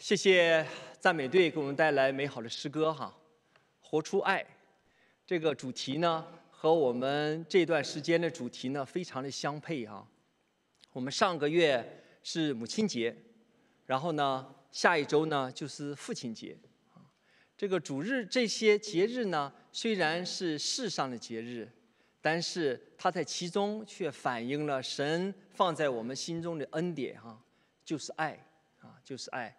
[0.00, 0.64] 谢谢
[1.00, 3.12] 赞美队给我们带来美好的诗歌哈，
[3.80, 4.46] 活出爱
[5.26, 10.06] 这个主题呢，和我们这段时间的主题呢非常的相配哈。
[10.92, 13.14] 我们上个月是母亲节，
[13.86, 16.56] 然后呢下一周呢就是父亲节。
[17.56, 21.68] 这个主日这些节日呢虽然是世上的节日，
[22.20, 27.36] 但是它在其中却反映了神放在我们心中的恩典哈，
[27.84, 28.38] 就是爱
[28.78, 29.52] 啊，就是爱。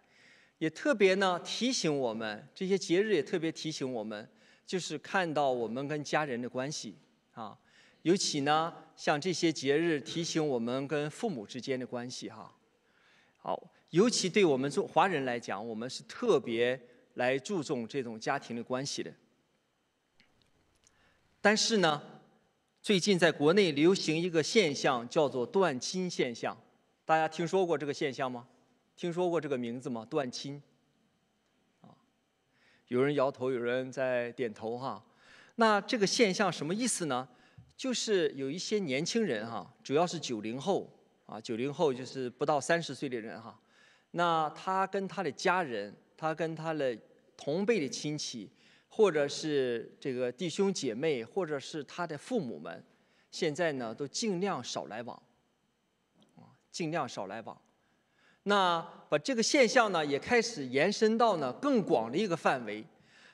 [0.60, 4.28] 也特别呢提醒我们，这些节日也特别提醒我们，
[4.66, 6.98] 就是看到我们跟家人的关系
[7.32, 7.58] 啊，
[8.02, 12.54] 尤其呢像这些节日提醒我们跟父母之间的关系哈。
[13.38, 16.78] 好，尤其对我们中华人来讲，我们是特别
[17.14, 19.10] 来注重这种家庭的关系的。
[21.40, 22.02] 但是呢，
[22.82, 26.54] 最近在国内流行一个现象，叫做断亲现象，
[27.06, 28.46] 大家听说过这个现象吗？
[29.00, 30.04] 听说过这个名字吗？
[30.10, 30.62] 断亲，
[31.80, 31.88] 啊，
[32.88, 35.02] 有人摇头，有人在点头哈。
[35.54, 37.26] 那这个现象什么意思呢？
[37.78, 40.92] 就是有一些年轻人哈，主要是九零后
[41.24, 43.58] 啊，九零后就是不到三十岁的人哈。
[44.10, 46.94] 那他跟他的家人，他跟他的
[47.38, 48.52] 同辈的亲戚，
[48.90, 52.84] 或者是这个弟兄姐妹，或者是他的父母们，
[53.30, 55.16] 现在呢都尽量少来往，
[56.36, 57.58] 啊，尽量少来往。
[58.44, 62.84] 那把这个现象呢，也开始延伸到呢更广的一个范围，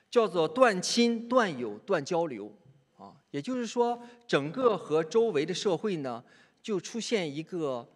[0.09, 2.51] 叫做断亲、断友、断交流，
[2.97, 6.23] 啊，也就是说，整个和周围的社会呢，
[6.61, 7.87] 就出现一个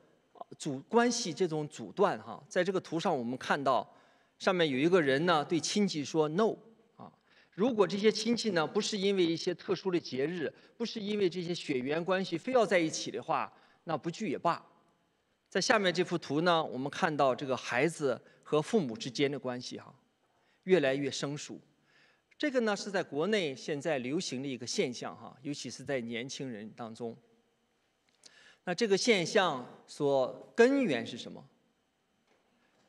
[0.58, 2.42] 阻关系这种阻断哈。
[2.48, 3.94] 在这个图上，我们看到
[4.40, 6.56] 上面有一个人呢，对亲戚说 “no”，
[6.96, 7.12] 啊，
[7.52, 13.52] 如果这些亲戚呢不是因为一些特殊的节日，不是因为这些血缘关系非要在一起的话，
[13.84, 14.66] 那不聚也罢。
[15.52, 19.94] 在下面这幅图呢，我们看到这个孩子和父母之间的关系哈，
[20.64, 21.60] 越来越生疏。
[22.38, 27.18] 这个呢是在国内现在流行的一个现象哈，尤其是在年轻人当中。
[28.64, 31.46] 那这个现象所根源是什么？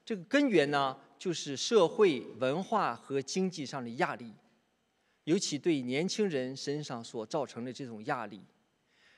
[0.04, 4.32] 这个根源呢，就是社会文化和经济上的压力，
[5.24, 8.40] 尤其对年轻人身上所造成的这种压力，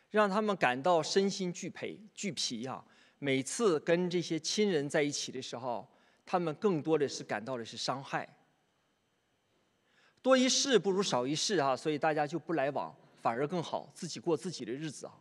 [0.09, 2.83] 让他们感到身心俱疲俱疲呀。
[3.19, 5.86] 每次跟这些亲人在一起的时候，
[6.26, 8.28] 他们更多的是感到的是伤害。
[10.20, 15.14] 多一事不如少一事啊，所以大家就不来往，反而更好，自己过自己的日子啊。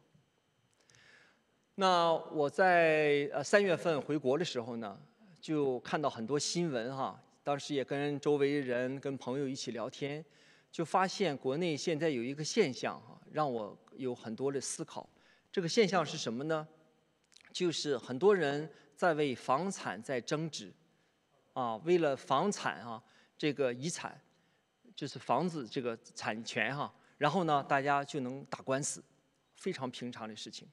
[1.75, 4.97] 那我在呃三月份回国的时候呢，
[5.41, 10.23] 就看到很多新闻哈，当时也跟周围人、跟朋友一起聊天，
[10.71, 15.09] 就发现国内现在有一个现象哈，让我有很多的思考。
[15.51, 16.67] 这个现象是什么呢？
[17.53, 20.73] 就是很多人在为房产在争执，
[21.53, 23.01] 啊，为了房产啊，
[23.37, 24.19] 这个遗产，
[24.95, 29.03] 就是房子这个产权哈，然后呢，大家就能打官司，
[29.55, 30.67] 非常平常的事情。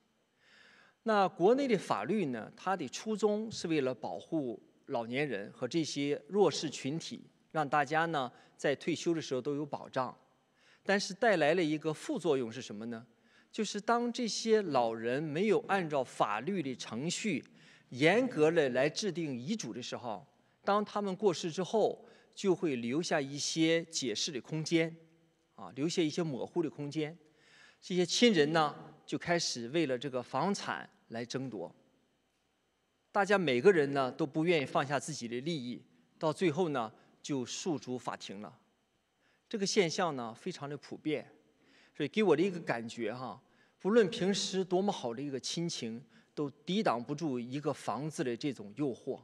[1.02, 10.16] 那国内的法律呢，它的初衷是为了保护老年人和这些弱势群体，让大家呢在退休的时候都有保障，
[10.82, 13.06] 但是带来了一个副作用是什么呢？
[13.52, 17.44] 就是当这些老人没有按照法律的程序
[17.88, 20.24] 严格的来制定遗嘱的时候，
[20.64, 24.96] 当他们过世之后，就会留下一些解释的空间，
[25.56, 27.16] 啊，留下一些模糊的空间。
[27.80, 28.74] 这些亲人呢，
[29.04, 31.74] 就开始为了这个房产来争夺。
[33.10, 35.82] 大家每个人呢都不愿意放下自己的利益，
[36.18, 38.56] 到最后呢就诉诸法庭了。
[39.48, 41.28] 这个现象呢非常的普遍。
[41.94, 43.40] 所以给我的一个感觉哈，
[43.78, 46.02] 不论平时多么好的一个亲情，
[46.34, 49.20] 都抵挡不住一个房子的这种诱惑。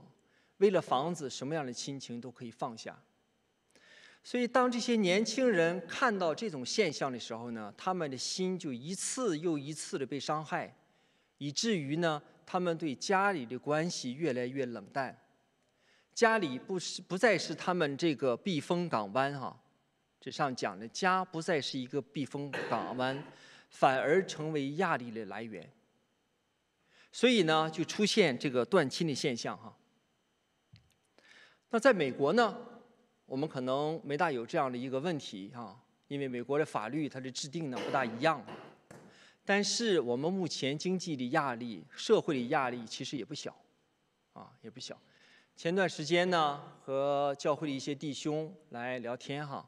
[0.59, 2.99] 为了房子，什么样的亲情都可以放下。
[4.25, 10.75] 所以，当这些年轻人看到这种现象的时候呢，他们的心就一次又一次的被伤害，
[11.39, 15.17] 以至于呢，他们对家里的关系越来越冷淡。
[16.13, 19.57] 家里不是不再是他们这个避风港湾哈。
[20.21, 23.23] 这上讲的家不再是一个避风港湾，
[23.71, 25.71] 反而成为压力的来源。
[27.13, 29.77] 所以呢，就出现这个断亲的现象哈。
[31.71, 32.57] 那在美国呢，
[33.25, 38.45] 我们可能没大有这样的一个问题哈，因为美国的法律它的制定呢不大一样。
[39.45, 43.57] 但是我们目前经济的压力、社会的压力其实也不小，
[44.33, 45.01] 啊也不小。
[45.57, 49.67] 前段时间呢，和教会的一些弟兄来聊天哈。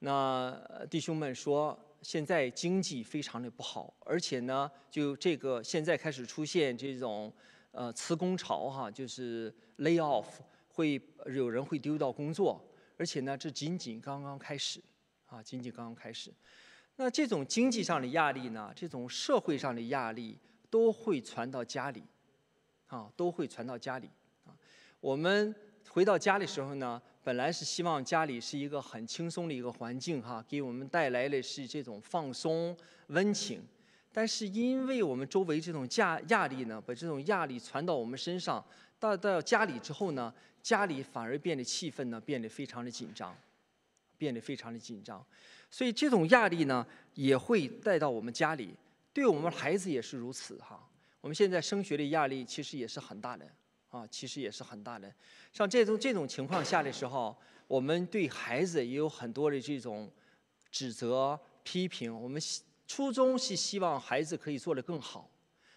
[0.00, 7.32] 那弟兄们说，现在经济非常的不好，而且呢，就这个现在开始出现这种
[7.70, 10.26] 呃辞工潮哈，就是 lay off，
[10.68, 12.62] 会有人会丢掉工作，
[12.98, 14.82] 而且呢，这仅仅刚刚开始，
[15.26, 16.32] 啊，仅仅刚刚开始。
[16.96, 20.38] 那这种经济上的压力呢，这种社会上的压力
[20.68, 22.02] 都会传到家里，
[22.86, 24.10] 啊，都会传到家里。
[24.44, 24.54] 啊，
[25.00, 25.54] 我们
[25.88, 32.76] 回到家的时候呢，本来是希望家里是一个很轻松的一个环境，哈，给我们带来的是这种放松、
[33.06, 33.62] 温情。
[34.12, 38.62] 但是因为我们周围这种压压力呢，把这种压力传到我们身上，
[38.98, 40.32] 到到家里之后呢，
[40.62, 43.34] 家里反而变得气氛呢变得非常的紧张，
[44.18, 45.24] 变得非常的紧张。
[45.70, 48.76] 所以这种压力呢，也会带到我们家里，
[49.14, 50.86] 对我们孩子也是如此哈。
[51.22, 53.50] 我们现在升学的压力其实也是很大的
[53.94, 55.08] 啊，其实也是很大的。
[55.52, 57.36] 像这种这种情况下的时候，
[57.68, 60.10] 我们对孩子也有很多的这种
[60.68, 62.12] 指责、批评。
[62.12, 62.42] 我们
[62.88, 65.30] 初衷是希望孩子可以做得更好，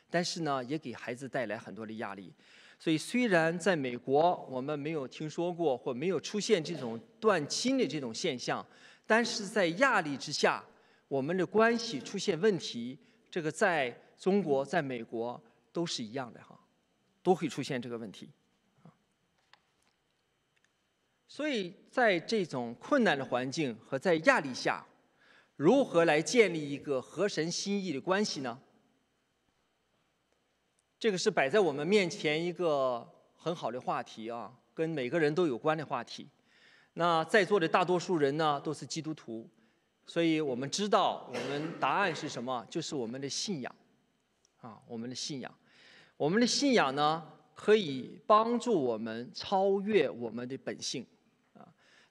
[0.10, 2.34] 但是呢，也给孩子带来很多的压力。
[2.80, 8.66] 所以虽然在美国我们没有听说过或没有出现这种断亲的这种现象。
[9.06, 10.62] 但是在压力之下，
[11.08, 12.98] 我们的关系出现问题，
[13.32, 15.42] 这个在中国、在美国
[15.72, 16.57] 都是一样的哈，
[17.28, 18.32] 都会出现这个问题。
[21.28, 24.88] 所以在这种困难的环境和在压力下，
[25.58, 28.62] 如何来建立一个合神心意的关系呢？
[30.98, 36.30] 这个是摆在我们面前一个很好的话题啊，跟每个人都有关的话题。
[36.94, 39.50] 那在座的大多数人呢，都是基督徒，
[40.06, 43.76] 所以我们知道我们答案是什么，就是我们的信仰，
[44.62, 45.54] 啊，我们的信仰，
[46.18, 47.24] 我们的信仰呢，
[47.54, 51.06] 可以帮助我们超越我们的本性，
[51.54, 51.62] 啊，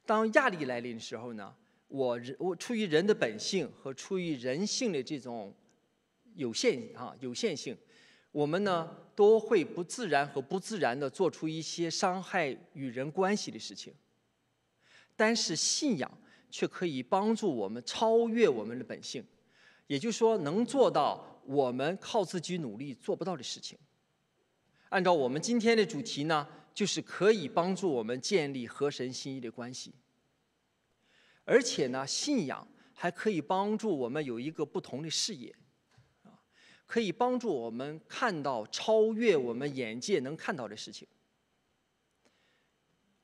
[0.06, 1.52] 当压力来临的时候呢，
[1.88, 5.52] 我人我出于人的本性和出于人性的这种
[6.36, 7.76] 有限啊有限性，
[8.30, 13.92] 我们呢都会不自然和不自然的做出一些伤害与人关系的事情。
[15.16, 16.08] 但是信仰
[16.48, 19.24] 却可以帮助我们超越我们的本性，
[19.88, 23.76] 也就是说，能做到我们靠自己努力做不到的事情。
[24.90, 29.92] 按照我们今天的主题呢，就是可以帮助我们建立和神心意的关系。
[31.44, 35.54] 而且呢，信仰还可以帮助我们有一个不同的视野，
[36.22, 36.38] 啊，
[36.86, 41.06] 可以帮助我们看到超越我们眼界能看到的事情。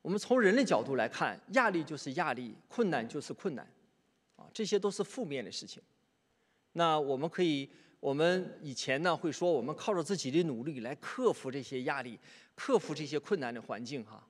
[0.01, 3.65] 我们从人类角度来看，压力就是压力，困难就是困难，
[4.35, 5.81] 啊，这些都是负面的事情。
[6.73, 7.71] 那我们可以，
[8.03, 12.19] 我们以前呢会说，我们靠着自己的努力来克服这些压力，
[12.57, 14.27] 克服这些困难的环境哈。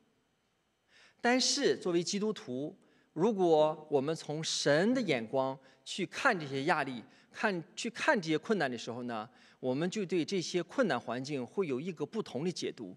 [1.22, 2.76] 但是作为基督徒，
[3.14, 7.02] 如果我们从神的眼光去看这些压力，
[7.32, 9.26] 看去看这些困难的时候呢，
[9.58, 12.94] 我们就对这些困难环境会有一个不同的解读。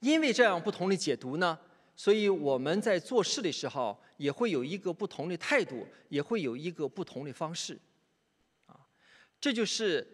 [0.00, 1.58] 因为这样不同的解读呢，
[1.94, 7.78] 所以我们在做事的时候也会有一个不同的态度，也会有一个不同的方式，
[9.40, 10.06] 这就是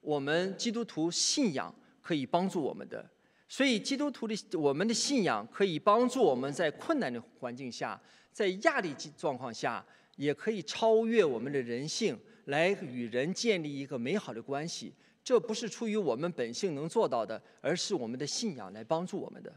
[0.00, 3.08] 我们基督徒信仰可以帮助我们的。
[3.48, 9.84] 所以基督徒的我们的信仰可以帮助我们在困难的环境下，在压力状况下，
[10.16, 14.92] 也可以超越我们的人性，来与人建立一个美好的关系。
[15.24, 19.54] 这不是出于我们本性能做到的，而是我们的信仰来帮助我们的。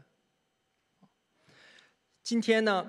[2.22, 2.86] 今天呢，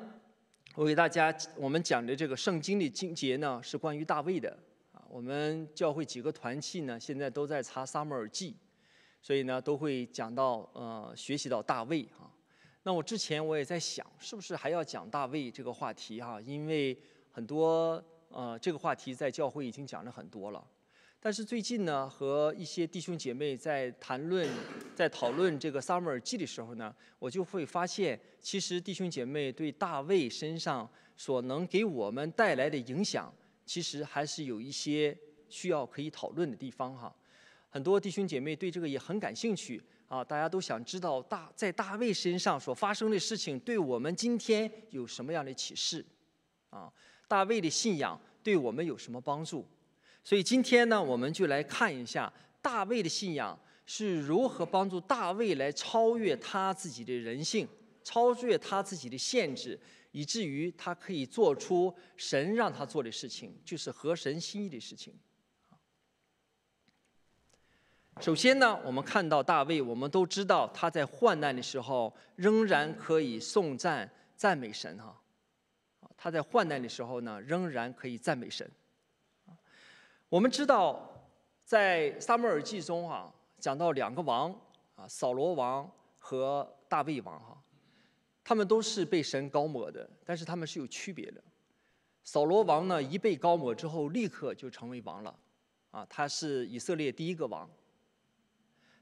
[0.75, 4.58] 我给大家我们讲的这个圣经的经节呢，是关于大卫的。
[5.13, 8.55] 我们教会几个团契呢，现在都在查撒母耳记，
[9.22, 12.25] 所以呢，都会讲到呃，学习到大卫啊。
[12.82, 16.41] 那我之前我也在想，是不是还要讲大卫这个话题哈？
[16.41, 16.98] 因为
[17.29, 20.65] 很多呃，这个话题在教会已经讲了很多了。
[21.20, 24.50] 但是最近呢，和一些弟兄姐妹在谈论、
[24.96, 33.32] 在讨论这个撒母耳记的时候呢，我就会发现，其实弟兄姐妹对大卫身上所能给我们带来的影响，
[33.65, 35.17] 其实还是有一些
[35.50, 37.13] 需要可以讨论的地方哈。
[37.70, 46.05] 很多弟兄姐妹对这个也很感兴趣啊，大家都想知道大在大卫身上所发生的事情，对我们今天有什么样的启示
[46.70, 46.91] 啊？
[47.27, 49.65] 大卫的信仰对我们有什么帮助？
[50.24, 57.67] 所以今天呢，我们就来看一下大卫的信仰是如何帮助大卫来超越他自己的人性，
[58.03, 59.79] 超越他自己的限制，
[60.13, 65.13] 以至于他可以做出神让他做的事情，就是合神心意的事情。
[68.22, 75.20] 首先呢，我们看到大卫，我们都知道他在患难的时候仍然可以颂赞赞美神哈，
[76.15, 78.70] 他在患难的时候呢，仍然可以赞美神。
[80.29, 81.27] 我们知道，
[81.65, 84.53] 在撒母耳记中啊，讲到两个王
[84.96, 87.62] 啊，扫罗王和大卫王哈，
[88.44, 91.42] 他们都是被神高抹的，但是他们是有区别的。
[92.24, 95.40] 扫罗王呢，一被高抹之后，立刻就成为王了，
[95.92, 97.70] 啊，他是以色列第一个王。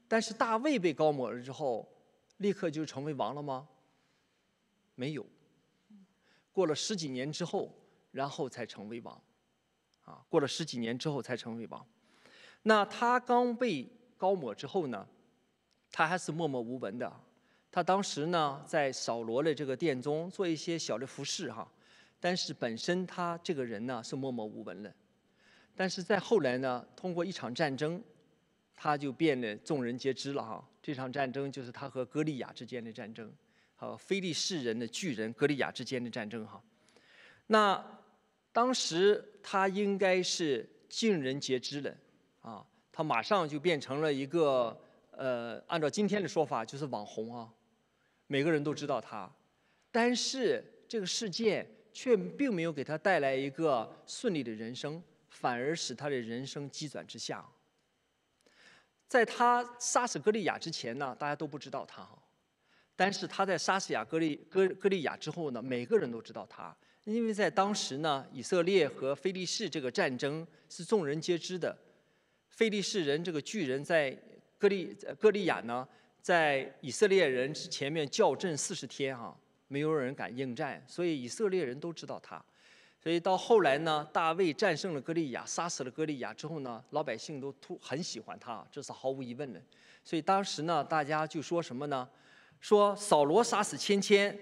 [0.08, 1.88] 但是大卫被高抹了之后，
[2.38, 3.68] 立刻就成为王了吗？
[4.94, 5.26] 没有，
[6.52, 7.74] 过了十几年之后，
[8.10, 9.20] 然后才成为王，
[10.04, 11.86] 啊，过了十几年之后才成为王。
[12.62, 15.08] 那他刚被高抹之后呢，
[15.90, 17.20] 他还是默默无闻的。
[17.72, 21.66] 他当时呢，在扫罗的这个殿中做一些小的服饰哈，
[22.20, 24.94] 但是本身他这个人呢是默默无闻的。
[25.74, 28.00] 但是在后来呢，通过一场战争。
[28.74, 33.32] 他就变得众人皆知了哈，这场战争就是他和歌利亚之间的战争，
[33.76, 36.60] 和非利士人的巨人歌利亚之间的战争哈。
[37.46, 38.00] 那
[38.50, 41.96] 当时他应该是尽人皆知的
[42.40, 44.76] 啊，他马上就变成了一个
[45.12, 47.48] 呃，按照今天的说法就是网红啊，
[48.32, 49.30] 每个人都知道他。
[49.90, 57.46] 但是这个事件却并没有给他带来一个顺利的人生，反而使他的人生急转直下。
[59.06, 62.18] 在他杀死歌利亚之前呢，大家都不知道他哈，
[62.96, 66.74] 但是他在杀死亚歌利歌歌利亚之后呢，每个人都知道他，
[67.04, 71.76] 因为在当时呢，以色列和非利士这个战争是众人皆知的，
[72.48, 74.10] 非利士人这个巨人在
[74.56, 75.86] 歌利歌利亚呢，
[76.22, 79.36] 在以色列人前面叫阵四十天哈，
[79.66, 82.42] 没有人敢应战，所以以色列人都知道他。
[83.00, 89.60] 所以到后来呢，大卫战胜了歌利亚，杀死了歌利亚之后呢，老百姓都突很喜欢他，这是毫无疑问的。
[90.04, 92.08] 所以当时呢，大家就说什么呢？
[92.60, 94.38] 说扫罗杀死千千，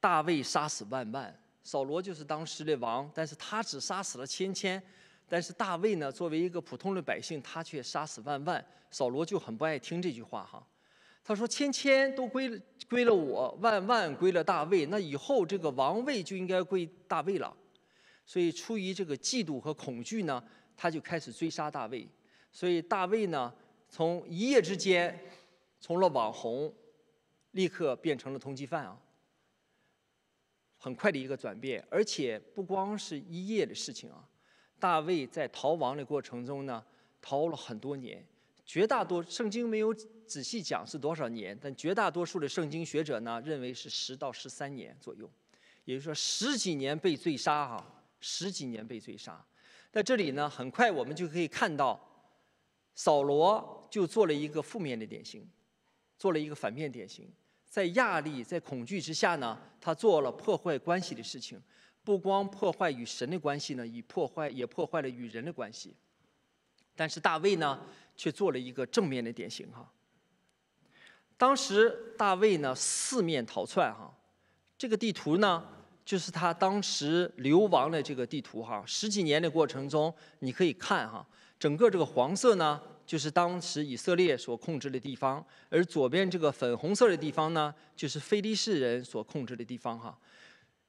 [0.00, 1.32] 大卫杀死万万。
[1.62, 4.82] 扫罗就是当时的王，但是他只杀死了千千，
[5.28, 8.62] 但是大卫呢，作为一个普通的百姓，他却杀死万万。
[8.90, 10.66] 扫罗就很不爱听这句话哈，
[11.26, 17.56] 他说千千都归归了我，万万归了大卫，那以后这个王位就应该归大卫了。
[18.26, 20.44] 所以出于这个嫉妒和恐惧呢，
[20.76, 22.06] 他就开始追杀大卫。
[22.52, 23.52] 所以大卫呢，
[23.88, 25.18] 从一夜之间，
[25.80, 26.70] 从了网红，
[27.52, 29.00] 立刻变成了通缉犯啊。
[30.76, 34.28] 很快的一个转变，而且不光是一夜的事情啊。
[34.78, 36.84] 大卫在逃亡的过程中呢，
[37.22, 38.22] 逃了很多年。
[38.64, 39.92] 绝大多圣经没有
[40.26, 45.30] 仔细讲是多少年，但绝大多数的圣经学者呢，认为是十到十三年左右，
[45.84, 47.90] 也就是说十几年被追杀哈。
[48.26, 49.44] 十几年被追杀，
[49.92, 52.00] 在这里呢，很快我们就可以看到，
[52.94, 55.46] 扫罗就做了一个负面的典型，
[56.16, 57.30] 做了一个反面典型，
[57.66, 61.60] 在压力、在恐惧之下呢，他做了破坏关系的事情，
[62.02, 65.94] 不光破坏与神的关系呢，以破坏也破坏了与人的关系。
[66.96, 69.90] 但是大卫呢，却做了一个正面的典型哈。
[71.36, 74.12] 当时大卫呢，四面逃窜哈，
[74.78, 75.68] 这个地图呢。
[76.04, 81.26] 就是他当时流亡的这个地图哈，十几年的过程中，你可以看哈，
[81.58, 90.14] 整个这个黄色呢，就是当时以色列所控制的地方，而左边这个粉红色的地方呢，就是非利士人所控制的地方哈。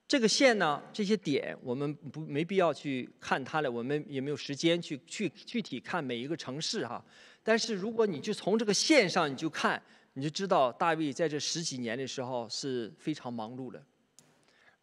[0.08, 7.04] 这个线呢，这些点我们不没必要去看它了，我们也没有时间去去具体看每一个城市哈。
[7.44, 9.82] 但是如果你就从这个线上你就看，
[10.14, 13.84] 你就知道大卫在这十几年的时候是非常忙碌的。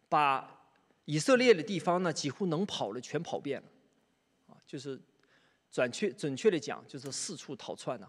[0.09, 0.67] 把
[1.05, 3.67] 以色列的地方呢，几乎能跑的全跑遍了，
[4.53, 4.99] 啊，就是
[5.71, 8.07] 准确准确的讲，就是四处逃窜呢。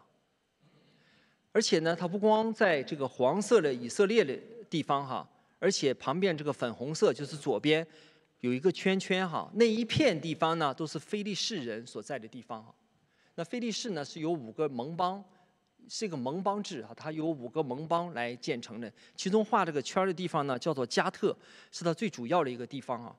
[1.53, 4.37] 而且呢，他不光在这个黄色的以色列的
[4.69, 7.87] 地方哈，而且旁边这个粉红色就是左边
[8.41, 12.75] 有一个圈圈哈，那一片地方呢都是非利士人所在的地方哈。
[13.35, 15.25] 那非利士呢是有五个盟邦。
[15.87, 18.91] 是一个盟邦制啊，它有五个盟邦来建成的。
[19.15, 21.37] 其中画这个圈的地方呢，叫做加特，
[21.71, 23.15] 是它最主要的一个地方啊。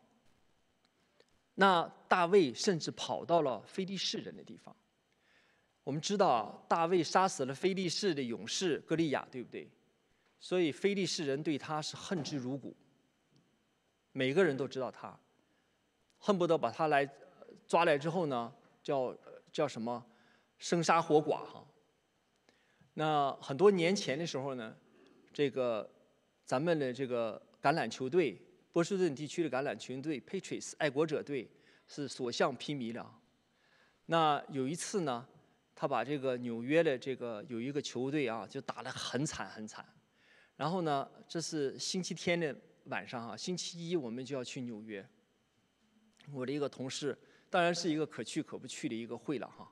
[1.54, 4.76] 那大卫甚至跑到了非利士人的地方。
[5.84, 9.70] 我们知道，大卫杀死了非利士的勇士歌利亚，对不对？
[10.40, 12.76] 所以非利士人对他是恨之入骨。
[14.12, 15.20] 每个人都知道他，
[16.18, 17.10] 恨不得把他来
[17.68, 19.16] 抓来之后呢，叫
[19.52, 20.06] 叫什么
[20.58, 21.66] 生杀活剐哈。
[22.94, 24.76] 那很多年前的时候呢，
[25.34, 25.90] 这个
[26.46, 31.50] 咱们的这个橄榄球队，波士顿地区的橄榄球队 Patriots 爱国者队
[31.88, 33.06] 是所向披靡的。
[34.06, 35.28] 那有一次呢，
[35.74, 39.86] 他把这个纽约的这个有一个球队啊，就打得很惨很惨。
[40.58, 45.06] 然后呢，这是星期天的晚上啊，星期一我们就要去纽约。
[46.32, 47.18] 我的一个同事，
[47.50, 49.70] 当然是一个可去可不去的一个会了哈。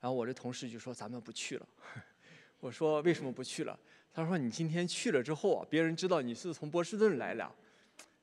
[0.00, 1.68] 然后我的同事就说：“咱们不去了。
[2.60, 3.78] ”我说为什么不去了？
[4.12, 7.52] 他说你今天去了之后啊，别人知道你是从波士顿来了，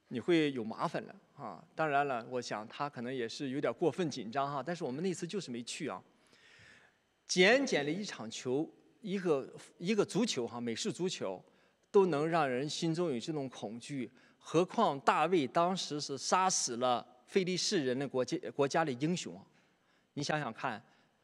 [0.10, 1.66] 你会有麻烦了啊。
[1.74, 4.62] 当然了，我想他可能也是有点过分紧张哈。
[4.62, 6.02] 但是我们那次就是没去啊。
[7.28, 8.70] 简简的一场球，
[9.02, 11.44] 一个一个足球哈，美式足球，
[11.96, 19.34] 都能让人心中有这种恐惧，何况大卫当时是杀死了非利士人的国家国家的英雄。
[20.16, 20.84] 你想想看，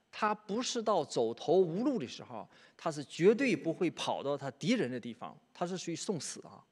[0.10, 2.48] 他不是到走投无路的时候，
[2.78, 6.64] 他是绝对不会跑到他敌人的地方，他是属于送死啊。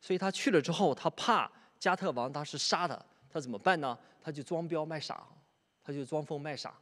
[0.00, 2.98] 所以他去了之后，他怕加特王当时杀他，
[3.28, 3.98] 他怎么办呢？
[4.22, 5.22] 他就装彪卖傻，
[5.84, 6.72] 他就装疯卖傻，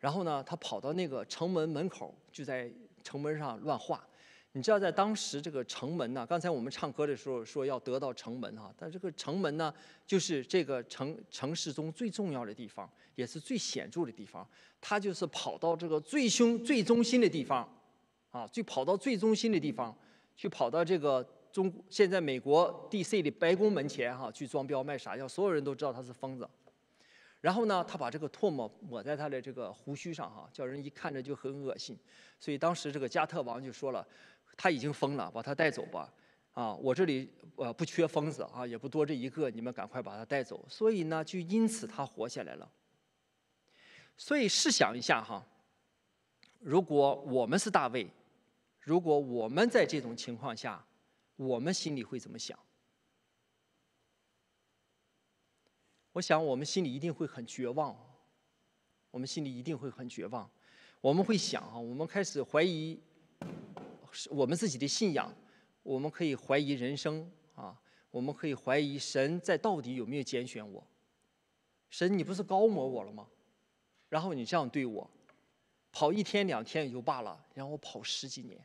[0.00, 2.68] 然后呢，他跑到那个城门门口，就在
[3.04, 4.04] 城门上乱画。
[4.52, 9.72] 你知道，在当时这个城门呢，刚才我们唱歌的时候说要得到城门哈，但这个城门呢，
[10.04, 14.44] 就是这个城城市中最重要的地方，也是最显著的地方。
[14.80, 17.68] 他就是跑到这个最凶最中心的地方，
[18.32, 19.96] 啊，最跑到最中心的地方，
[20.34, 23.22] 去跑到这个中现在美国 D.C.
[23.22, 26.48] 的白宫门前哈，去装彪卖傻，让所有人都知道他是疯子。
[27.40, 31.96] 然后呢，他把这个唾沫抹在他的这个胡须上哈，叫人一看着就很恶心。
[32.40, 34.04] 所以当时这个加特王就说了。
[34.56, 36.12] 他已经疯了，把他带走吧，
[36.52, 40.64] 啊，我这里呃不缺疯子啊，也不多这一个，你们赶快把他带走。
[40.68, 42.70] 所以呢，就因此他活下来了。
[44.16, 45.46] 所以试想一下哈，
[46.58, 48.06] 如果我们是大卫，
[48.80, 50.84] 如果我们在这种情况下，
[51.36, 52.58] 我们心里会怎么想？
[56.12, 57.96] 我想我们心里一定会很绝望，
[59.10, 60.50] 我们心里一定会很绝望，
[61.00, 63.00] 我们会想啊，我们开始怀疑。
[64.30, 65.34] 我们自己的信仰，
[65.82, 70.86] 我们可以怀疑人生啊，我们可以怀疑神在到底有没有拣选我。
[71.88, 73.28] 神，你不是高抹我了吗？
[74.08, 75.10] 然后你这样对我，
[75.92, 78.64] 跑一天两天也就罢了，让我跑十几年。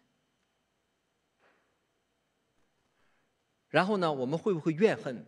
[3.69, 5.25] 然后呢，我们会不会怨恨？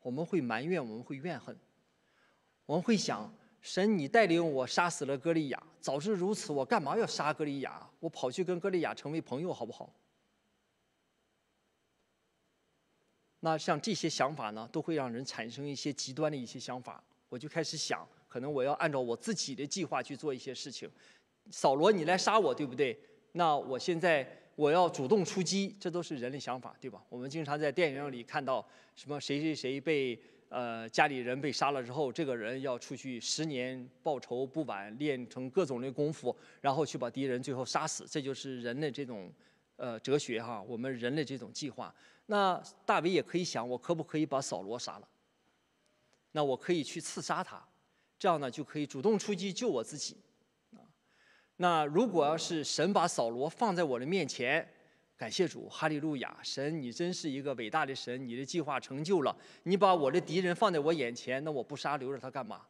[0.00, 1.58] 我们会埋怨，我们会怨恨，
[2.64, 3.32] 我们会想。
[3.60, 5.62] 神，你带领我杀死了歌利亚。
[5.80, 7.88] 早知如此，我干嘛要杀歌利亚？
[8.00, 9.92] 我跑去跟歌利亚成为朋友，好不好？
[13.40, 17.02] 那像这些想法呢，都会让人产生一些极端的一些想法。
[17.28, 20.90] 我就开始想，可能我要按照我自己的计划去做一些事情。
[21.50, 22.98] 扫罗，你来杀我，对不对？
[23.32, 27.02] 那我现在我要主动出击，这都是人的想法，对吧？
[27.08, 30.18] 我们经常在电影里看到什么谁谁谁被。
[30.50, 39.32] 呃，家里人被杀了之后，这个人要出去十年报仇不晚，练成各种的功夫，然后去把敌人最后杀死，这就是人的这种
[39.76, 41.94] 呃哲学哈，我们人的这种计划。
[42.26, 45.08] 那大卫也可以想，我可不可以把扫罗杀了？
[46.32, 47.64] 那我可以去刺杀他，
[48.18, 50.16] 这样呢就可以主动出击救我自己。
[51.58, 54.68] 那如果要是神把扫罗放在我的面前。
[55.20, 56.34] 感谢主，哈利路亚！
[56.42, 59.36] 神，你真是一个伟大的神，你的计划成就了。
[59.64, 62.62] 你把我的敌人放在我眼前，那我不杀，留着他干嘛？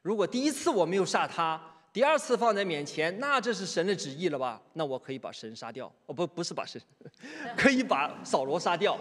[0.00, 1.60] 如果第一次我没有杀他，
[1.92, 4.58] 第二次放在面前，那这是神的旨意了吧？
[4.72, 5.92] 那我可以把神杀掉。
[6.06, 6.80] 哦，不，不是把神，
[7.58, 8.98] 可以把扫罗杀掉。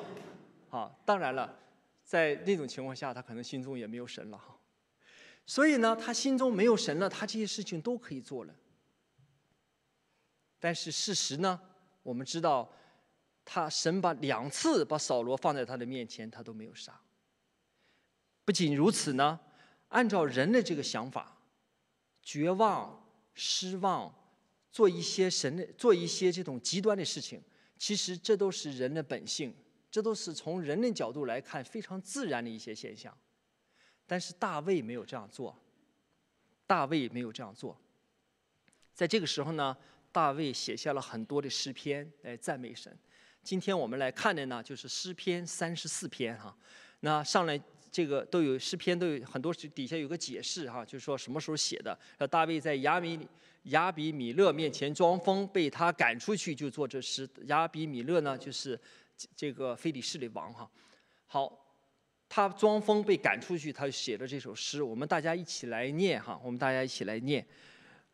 [0.69, 1.57] 啊，当然了，
[2.03, 4.53] 在那种情况下，他可能心中也没有神了哈。
[5.45, 8.53] 所以呢，他心中没有神了，他这些事情都可以做了。
[10.59, 11.57] 但是事实呢？
[12.05, 12.71] 我们知道，
[13.43, 17.01] 他神把两次把扫罗放在他的面前，他都没有杀。
[18.43, 19.39] 不仅如此呢，
[19.87, 21.35] 按照人的这个想法，
[22.21, 24.13] 绝望、失望，
[24.71, 27.41] 做一些神的做一些这种极端的事情，
[27.79, 29.51] 其实这都是人的本性，
[29.89, 33.11] 这都是从人的角度来看非常自然的一些现象。
[34.05, 35.59] 但是大卫没有这样做，
[36.67, 37.75] 大卫没有这样做。
[38.93, 39.75] 在这个时候呢。
[40.15, 42.97] 大卫写下了很多的诗篇来赞美神。
[43.43, 46.55] 今天我们来看的呢，就是诗篇三十四篇哈。
[47.01, 51.99] 那上来这个都有诗篇都有很多底下有个解释哈，就是说什么时候写的。
[52.31, 53.27] 大卫在亚米
[53.63, 57.29] 亚比米勒面前装疯，被他赶出去就做这诗。
[57.47, 58.79] 亚比米勒呢，就是
[59.35, 60.71] 这个非利士的王哈。
[61.25, 61.75] 好，
[62.29, 64.81] 他装疯被赶出去，他写了这首诗。
[64.81, 67.45] 我们大家一起来念哈，我们大家一起来念。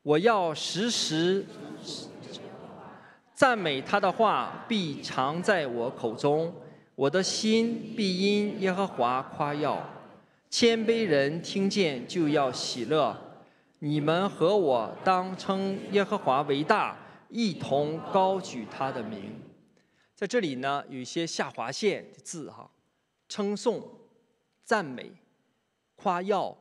[0.03, 1.45] 我要时时
[3.35, 6.53] 赞美他的话，必常在我口中。
[6.95, 9.87] 我的心必因耶和华夸耀。
[10.49, 13.15] 谦卑人听见就要喜乐。
[13.79, 16.97] 你们和我当称耶和华为大，
[17.29, 19.39] 一同高举他的名。
[20.15, 22.69] 在这里呢，有一些下划线的字哈，
[23.29, 23.81] 称颂、
[24.63, 25.11] 赞美、
[25.95, 26.57] 夸耀、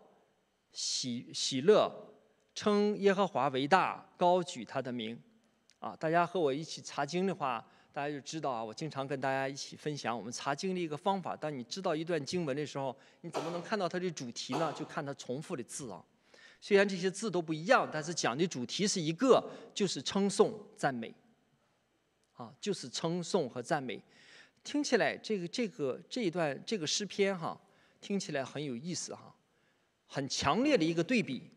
[0.73, 1.91] 喜喜乐。
[2.55, 5.19] 称耶和华为大，高举他的名，
[5.79, 11.37] 啊，大家和我一起查经的话，大家就知道啊，我经常跟大家一起分享我们查经的一个方法。
[11.37, 14.73] 当你知道一段经文的时候，你怎么能看到它的主题呢？
[14.73, 16.05] 就看它重复的字啊。
[16.61, 21.15] 虽然这些字都不一样，但是讲的主题是一个，就是称颂、赞美。
[22.35, 24.03] 啊，就是称颂和赞美。
[24.63, 27.59] 听起来这个这个这一段这个诗篇哈，
[28.01, 29.35] 听起来很有意思哈，
[30.07, 31.51] 很强烈的一个对比。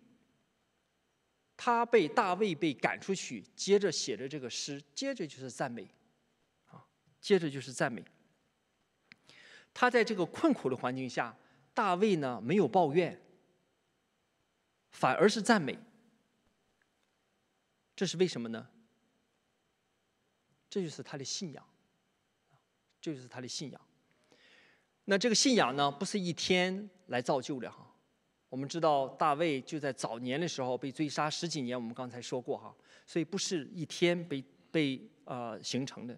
[1.55, 5.87] 他被大卫被赶出去，接着写的这个诗，接着就是赞美，
[6.65, 6.85] 啊，
[7.21, 8.03] 接着就是赞美。
[9.73, 11.35] 他在这个困苦的环境下，
[11.73, 13.19] 大卫呢没有抱怨，
[14.91, 15.77] 反而是赞美。
[17.95, 18.67] 这是为什么呢？
[20.69, 21.63] 这就是他的信仰，
[22.99, 23.79] 这就是他的信仰。
[25.05, 27.92] 那这个信仰呢，不是一天来造就的哈。
[28.53, 32.71] 我们知道大卫就在早年的时候被追杀十几年，我们刚才说过哈，
[33.03, 36.15] 所以不是一天被被呃形成的。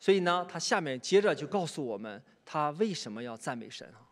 [0.00, 4.02] 所以呢，他下面接着就告诉我们他为什么要赞美神啊。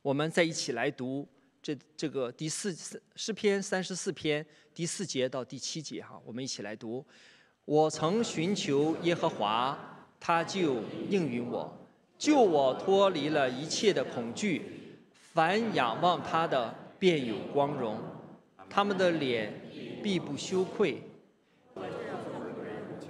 [0.00, 1.26] 我们再一起来读
[1.60, 2.72] 这这个第四
[3.16, 7.04] 诗篇三十四篇第四节到第七节哈，我们一起来读。
[7.64, 11.76] 我曾寻求耶和华，他就应允我，
[12.16, 14.87] 救我脱离了一切的恐惧。
[15.38, 17.96] 凡仰望他的，便有光荣；
[18.68, 19.54] 他们的脸
[20.02, 21.00] 必不羞愧。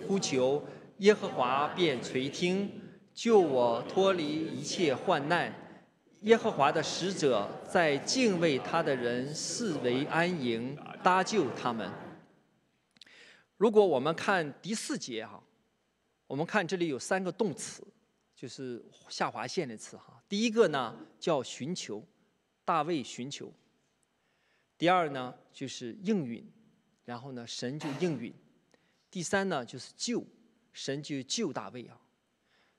[0.07, 0.63] 呼求
[0.99, 2.71] 耶和华，便垂听，
[3.15, 5.51] 救我脱离一切患难。
[6.21, 11.91] 耶和华的使者在敬畏他的人四围安营，搭救他们。
[13.57, 15.43] 如果我们看第四节哈，
[16.27, 17.83] 我们看这里有三个动词，
[18.37, 20.23] 就是下划线的词哈。
[20.29, 22.05] 第一个呢叫寻求。
[22.69, 23.51] 大卫寻求。
[24.77, 26.47] 第二呢，就是应允，
[27.07, 28.31] 然后呢，神就应允。
[29.11, 30.23] 第三呢，就是救，
[30.75, 31.99] 神就救大卫啊。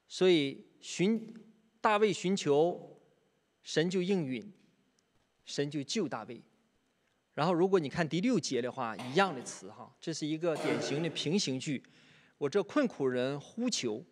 [0.08, 1.34] 所以寻
[1.82, 3.02] 大卫寻求，
[3.64, 4.54] 神就应允，
[5.44, 6.40] 神就救大卫。
[7.34, 11.82] 然后如果你看第六节的话，一样的词哈，这是一个典型的平行句。
[12.38, 14.06] 我这困苦人呼求，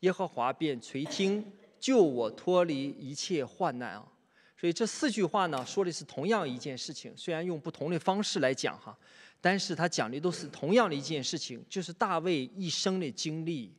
[0.00, 4.12] 耶和华便垂听，救我脱离一切患难啊。
[4.60, 8.94] 所以这四句话呢，说的是同样一件事情，虽然用不同的方式来讲哈，
[9.40, 13.72] 但是他讲的都是同样的一件事情，就是大卫一生的经历。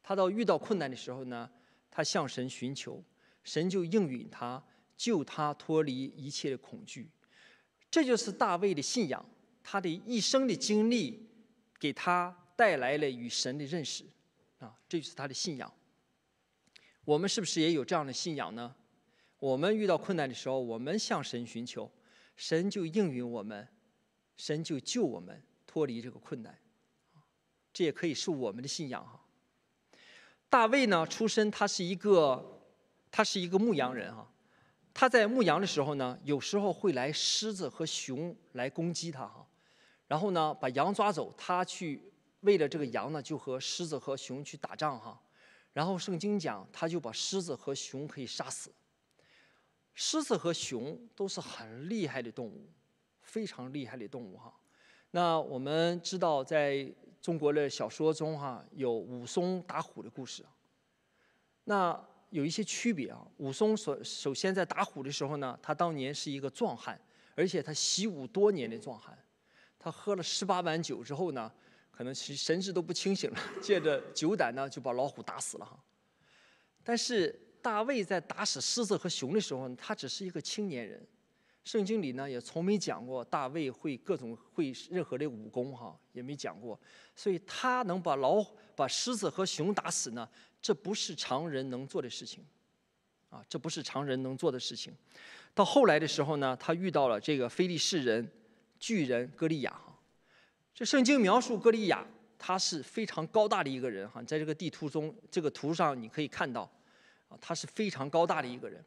[0.00, 1.50] 他到遇到困难的时候呢，
[1.90, 3.02] 他向神寻求，
[3.42, 4.62] 神就应允他，
[4.96, 7.10] 救他脱离一切的恐惧。
[7.90, 9.28] 这就是大卫的信仰，
[9.64, 11.28] 他的一生的经历
[11.76, 14.04] 给他带来了与神的认识，
[14.60, 15.68] 啊，这就是他的信仰。
[17.04, 18.72] 我们是不是也有这样的信仰呢？
[19.38, 21.90] 我们遇到困难的时候，我们向神寻求，
[22.36, 23.68] 神就应允我们，
[24.36, 26.58] 神就救我们脱离这个困难，
[27.72, 29.24] 这也可以是我们的信仰哈。
[30.50, 32.62] 大卫呢，出身他是一个，
[33.10, 34.28] 他是一个牧羊人哈，
[34.92, 39.46] 他在牧羊的时候呢，有时候会来狮子和熊来攻击他哈，
[40.08, 42.02] 然后呢把羊抓走，他去
[42.40, 45.20] 为了这个羊呢，就和狮子和熊去打仗哈，
[45.72, 48.72] 然后圣经讲，他就把狮子和熊可以杀死。
[50.00, 52.70] 狮子和熊都是很厉害的动物，
[53.20, 54.54] 非常厉害的动物哈。
[55.10, 56.88] 那我们知道，在
[57.20, 60.46] 中国的小说中哈，有武松打虎的故事。
[61.64, 63.26] 那有一些区别啊。
[63.38, 66.96] 武松所首先在打虎的时候呢，他当年是一个壮汉，
[67.34, 69.18] 而且他习武多年的壮汉。
[69.80, 71.52] 他喝了十八碗酒之后呢，
[71.90, 75.76] 可能神志都不清醒了，借着酒胆呢就把老虎打死了哈。
[76.84, 77.36] 但是。
[77.62, 81.06] 大卫在打死狮子和熊的时候，他只是一个青年人。
[81.64, 86.78] 圣经里呢也从没讲过大卫会各种会任何的武功哈，也没讲过。
[87.14, 88.42] 所以他能把老
[88.74, 90.26] 把狮子和熊打死呢，
[90.62, 92.42] 这不是常人能做的事情，
[93.28, 94.94] 啊，这不是常人能做的事情。
[95.52, 98.26] 到后来的时候呢，他遇到了这个非利士人
[98.78, 99.94] 巨人歌利亚哈。
[100.74, 102.06] 这圣经描述歌利亚，
[102.38, 106.70] 他是非常高大的一个人哈，在这个地图中这个图上你可以看到。
[107.28, 108.84] 啊，他是非常高大的一个人，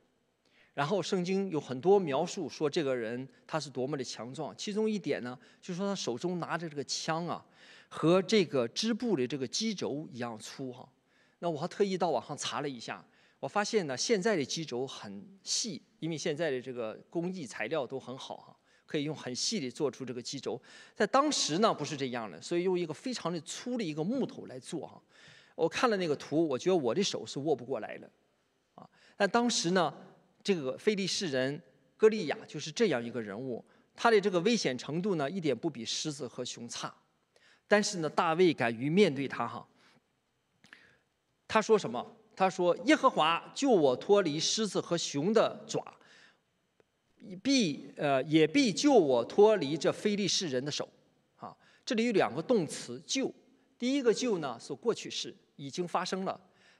[0.74, 7.46] 然后圣经有很多描述说这个人他是多么的强壮，其中一点呢，就是说他手中拿着这个枪啊，
[7.88, 10.88] 和这个织布的这个机轴一样粗哈。
[11.40, 13.04] 那我还特意到网上查了一下，
[13.40, 20.62] 我发现呢，现在的机轴很细，因为现在的这个工艺材料都很好哈，可以用很细的做出这个机轴。
[20.96, 25.02] 在当时呢，不是这样的，所以用一个非常的粗的一个木头来做哈。
[25.56, 28.10] 我看了那个图，我觉得我的手是握不过来的。
[29.18, 29.94] 但当时呢，
[30.44, 31.62] 这个非利士人
[31.98, 33.64] 歌利亚就是这样一个人物，
[33.96, 36.94] 他的这个危险程度呢，一点不比狮子和熊差，
[37.68, 39.68] 但是呢，大卫敢于面对他哈。
[41.48, 42.18] 他说什么？
[42.34, 45.86] 他说：“耶和华救我脱离狮子和熊的爪，
[47.44, 50.90] 必呃也必救我脱离这非利士人的手。”
[51.36, 53.32] 啊，这里有两个动词“救”，
[53.78, 56.40] 第一个“救”呢是过去式，已经发生了；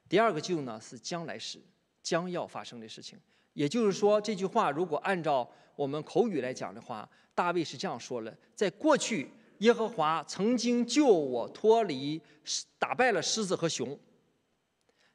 [0.10, 1.60] 第二个“救”呢是将来时，
[2.02, 3.20] 将要发生的事情。
[3.54, 12.22] 也就是说，这句话如果按照我们口语来讲的话，大卫是这样说了：在过去，耶和华曾经救我脱离
[12.80, 13.98] 打败了狮子和熊；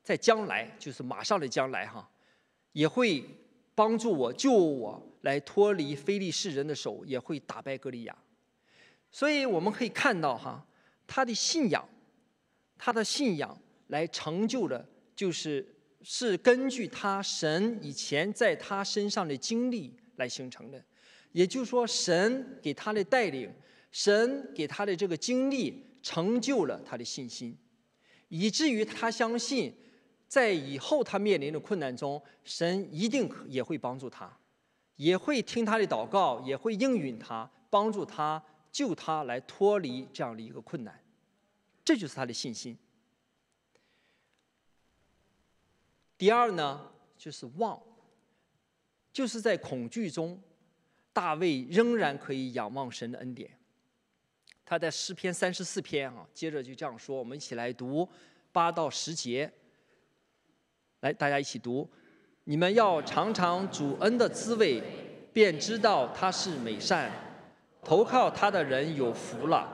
[0.03, 2.09] 在将来，就是马上的将来哈，
[2.73, 3.25] 也会
[3.75, 8.17] 帮助我救我来脱离非利士人的手，也会打败歌利亚。
[9.11, 10.67] 所以我们可以看到哈，
[11.07, 11.89] 他的信仰，
[12.77, 15.67] 他的信仰来成就了，就是
[16.09, 20.81] 是根据他神以前在他身上的经历来形成的。
[21.33, 23.53] 也就是说，神给他的带领，
[23.91, 27.59] 神给他的这个经历，成就了他的信心，
[28.29, 29.75] 以至于他相信，
[30.29, 34.33] 在以后他面临的困难中，神一定也会帮助他，
[34.95, 38.41] 也会听他的祷告，也会应允他，帮助他，
[38.71, 41.03] 救他来脱离这样的一个困难，
[41.85, 42.79] 这就是他的信心。
[46.19, 46.81] 第二呢，
[47.17, 47.81] 就是望，
[49.13, 50.41] 就是在恐惧中。
[51.13, 53.51] 大卫仍然可以仰望神的恩典。
[54.67, 58.07] 他在诗篇三十四篇啊，接着就这样说：我们一起来读
[58.53, 59.51] 八到十节。
[61.01, 61.89] 来，大家一起读：
[62.45, 64.83] 你们要尝尝主恩的滋味，
[65.33, 67.11] 便知道他是美善。
[67.83, 69.73] 投靠他的人有福了。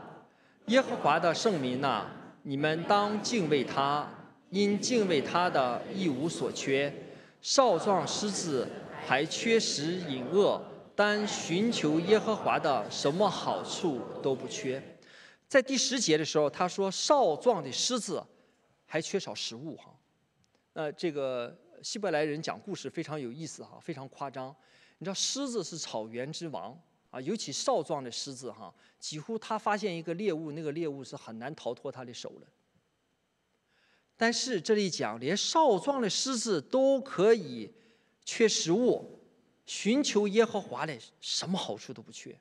[0.66, 2.07] 耶和华的圣民呐，
[2.42, 4.09] 你们当敬畏他，
[4.53, 6.93] 因敬畏他的一无所缺。
[7.41, 8.69] 少壮狮子
[9.05, 10.62] 还缺食饮恶。
[10.95, 14.81] 单寻求耶和华的，什么好处都不缺。
[15.49, 18.23] 在第十节的时候，他说：“少壮的狮子
[18.85, 19.91] 还缺少食物。”哈，
[20.75, 24.55] 那这个希伯来人讲故事非常有意思哈，非常夸张。
[24.99, 26.79] 你知道，狮子是草原之王
[27.11, 32.47] 啊，尤其少壮的狮子哈，几乎他发现一个猎物，那个猎物是很难逃脱他的手的。
[34.22, 37.68] 但是这里讲，连少壮的狮子都可以
[38.24, 39.18] 缺食物。
[39.66, 42.38] 寻求耶和华的，什么好处都不缺，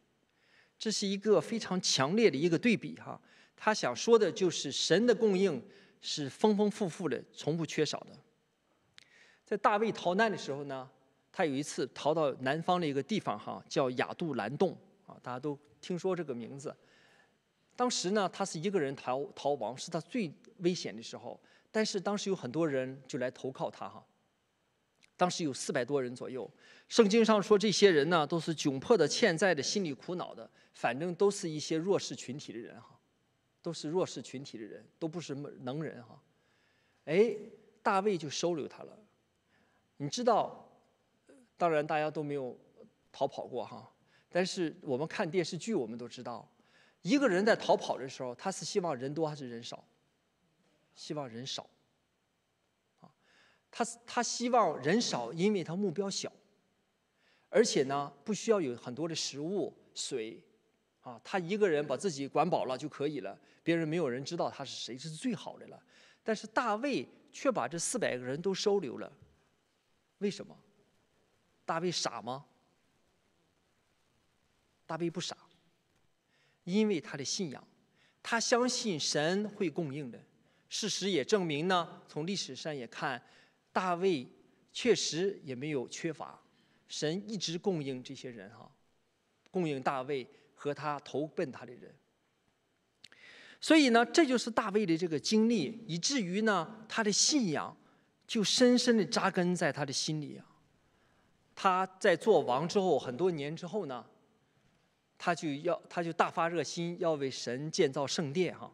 [0.77, 3.19] 这是一个非常强烈的一个对比哈。
[3.57, 5.59] 他想说的就是神的供应
[6.01, 8.15] 是丰丰富富的，从不缺少的。
[9.43, 10.87] 在大卫逃难的时候呢，
[11.31, 16.75] 他有一次逃到南方的一个地方哈，叫亚杜兰洞啊，大家都听说这个名字。
[17.75, 21.39] 当时呢，他是一个人逃逃亡，是他最危险的时候。
[21.71, 24.05] 但是当时有很多人就来投靠他哈。
[25.15, 26.49] 当时有四百多人左右。
[26.89, 32.99] 圣经上说，这些人呢都是窘迫的、欠债的、心里苦恼的，反正都是一些弱势群体的人哈，
[33.61, 36.21] 都是弱势群体的人，都不是能人哈。
[37.05, 37.33] 哎，
[37.81, 38.97] 大卫就收留他了。
[39.97, 40.67] 你知道，
[41.55, 42.59] 当然大家都没有
[43.11, 43.89] 逃跑过哈，
[44.29, 46.51] 但是我们看电视剧，我们都知道，
[47.03, 49.87] 一个人在逃跑的时候，他是希望人多还是人少？
[50.95, 51.69] 希望人少。
[52.99, 53.11] 啊
[53.69, 56.31] 他他希望人少，因为他目标小，
[57.47, 60.43] 而且呢，不需要有很多的食物、水，
[60.99, 65.81] 啊，他一个人把自己管饱了就可以了，别人没有人知道他是谁，这是最好的了。
[66.21, 69.11] 但是大卫却把这四百个人都收留了，
[70.17, 70.57] 为什么？
[71.65, 72.45] 大卫傻吗？
[74.85, 75.37] 大卫不傻，
[76.65, 77.65] 因为他的信仰，
[78.21, 80.21] 他相信神会供应的。
[80.71, 83.21] 事实也证明呢，从历史上也看。
[83.73, 84.27] 大卫
[84.73, 86.37] 确实也没有缺乏，
[86.87, 88.69] 神一直供应这些人哈，
[89.49, 91.93] 供应大卫和他投奔他的人。
[93.61, 97.75] 所以呢，这就是大卫的这个经历，以至于呢，他的信仰
[98.27, 100.45] 就深深的扎根在他的心里啊。
[101.55, 104.05] 他在做王之后很多年之后呢，
[105.17, 108.69] 他就要他就大发热心要为神建造圣殿哈。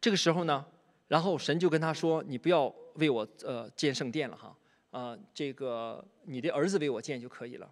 [0.00, 0.64] 这个时候呢，
[1.08, 4.56] 然后神就跟他说：“你不要。”为我呃建圣殿了哈，
[4.90, 7.70] 啊，这个你的儿子为我建就可以了。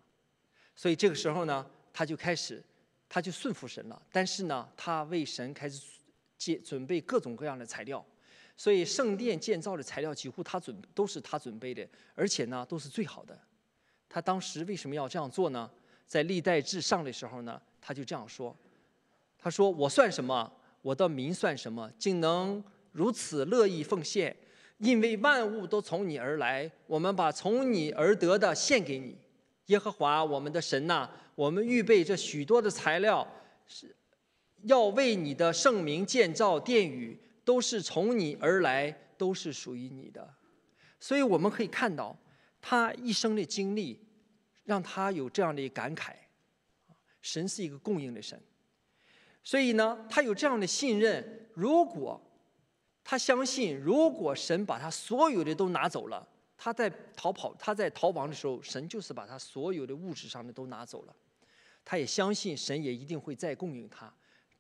[0.76, 2.62] 所以这个时候呢，他就开始，
[3.08, 4.02] 他就顺服神了。
[4.12, 5.80] 但是呢，他为神开始
[6.36, 8.04] 建准备各种各样的材料，
[8.54, 13.40] 所以圣殿建造的材料几乎他准都是他准备的，而且呢都是最好的。
[14.06, 15.70] 他当时为什么要这样做呢？
[16.06, 18.54] 在历代至上的时候呢，他就这样说
[19.40, 20.52] ：“他说我算什么？
[20.84, 21.90] 我的民算什么？
[21.98, 24.36] 竟能如此乐意奉献？”
[24.78, 29.16] 因为万物都从你而来，我们把从你而得的献给你，
[29.66, 33.26] 耶和华我们的神呐，我们预备这许多的材料，
[33.66, 33.94] 是
[34.64, 40.28] 要为你的圣名建造殿宇，都是从你而来，都是属于你的。
[40.98, 42.14] 所以我们可以看到，
[42.60, 44.00] 他一生的经历，
[44.64, 46.14] 让他有这样的感慨：
[47.22, 48.38] 神是一个供应的神。
[49.44, 51.48] 所以呢，他有这样的信任。
[51.54, 52.20] 如果
[53.04, 56.26] 他相信，如果神把他所有的都拿走了，
[56.56, 61.14] 他在逃跑、他在逃亡的时候，神就是把他所有的物质上的都拿走了。
[61.84, 64.12] 他也相信神也一定会再供应他。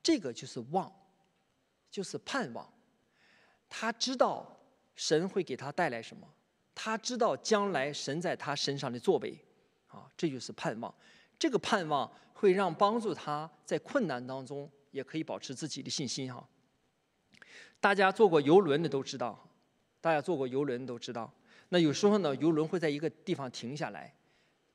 [0.02, 0.92] 这个就是望，
[1.90, 2.70] 就是盼望。
[3.70, 4.54] 他知道
[4.94, 6.28] 神会给他带来什么，
[6.74, 9.36] 他知道将来神在他身上的作为，
[9.88, 10.94] 啊，这就是盼望。
[11.38, 16.46] 这个盼望会让帮助他在困难当中也可以保持自己的信心哈。
[17.80, 19.48] 大家坐过游轮的都知道，
[20.00, 21.32] 大家坐过游轮都知道。
[21.68, 24.14] 那有时候呢，游轮会在一个地方停下来，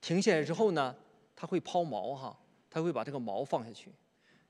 [0.02, 0.96] 停下来之后呢，
[1.36, 2.38] 它会抛锚哈，
[2.70, 3.92] 它会把这个锚放下去。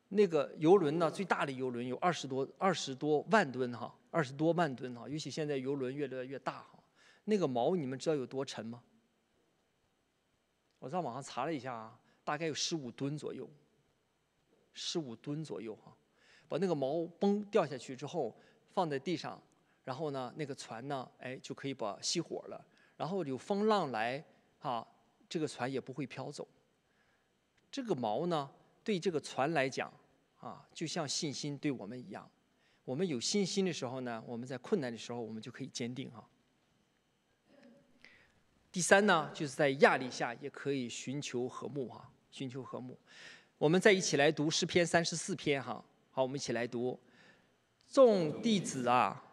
[0.09, 5.07] 那个游轮呢，最大的游轮有二十多二十多万吨哈，二十多万吨哈。
[5.07, 6.79] 尤其现在游轮越来越大哈，
[7.25, 8.81] 那个锚你们知道有多沉吗？
[10.79, 13.47] 我在网上查了一下啊，大概有十五吨左右，
[14.73, 15.95] 十五吨左右哈。
[16.47, 18.35] 把那个锚崩掉下去之后，
[18.73, 19.39] 放在地上，
[19.83, 22.65] 然后呢，那个船呢，哎，就可以把熄火了。
[22.97, 24.23] 然后有风浪来，
[24.59, 24.85] 啊，
[25.29, 26.47] 这个船也不会飘走。
[27.71, 28.49] 这个锚呢？
[28.83, 29.93] 对这个船来讲，
[30.39, 32.27] 啊，就像信心对我们一样，
[32.83, 36.27] 我们有信心的时候呢，我们在困难的时候，我们就可以坚定哈。
[38.71, 42.97] 第三呢，就是在压力下也可以寻求和睦哈，寻求和睦。
[43.57, 46.99] 我们再一起来读诗篇三十四篇哈，好，我们一起来读。
[47.87, 49.23] 众弟子啊，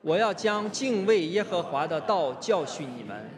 [0.00, 3.30] 我要将敬畏耶和华的道教训你们。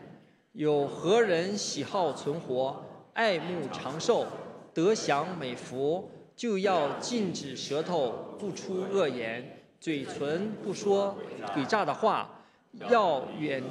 [0.53, 2.85] 有何人喜好存活？
[3.12, 4.27] 爱慕长寿，
[4.72, 11.18] 得享美福，就要禁止舌头不出恶言，嘴唇不说
[11.55, 12.41] 诡诈的话，
[12.73, 13.63] 要远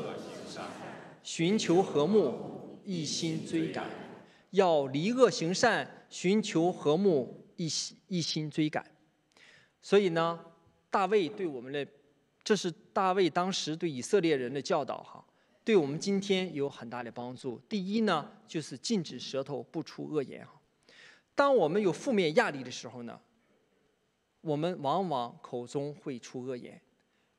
[1.23, 3.85] 寻求和睦，一心追赶；
[4.51, 8.85] 要离恶行善，寻求和睦，一心一心追赶。
[9.81, 10.39] 所以呢，
[10.89, 11.85] 大卫对我们的，
[12.43, 15.23] 这是大卫当时对以色列人的教导哈。
[15.63, 17.59] 对我们今天有很大的帮助。
[17.69, 20.45] 第一呢，就是禁止舌头不出恶言。
[21.35, 23.19] 当我们有负面压力的时候呢，
[24.41, 26.81] 我们往往口中会出恶言。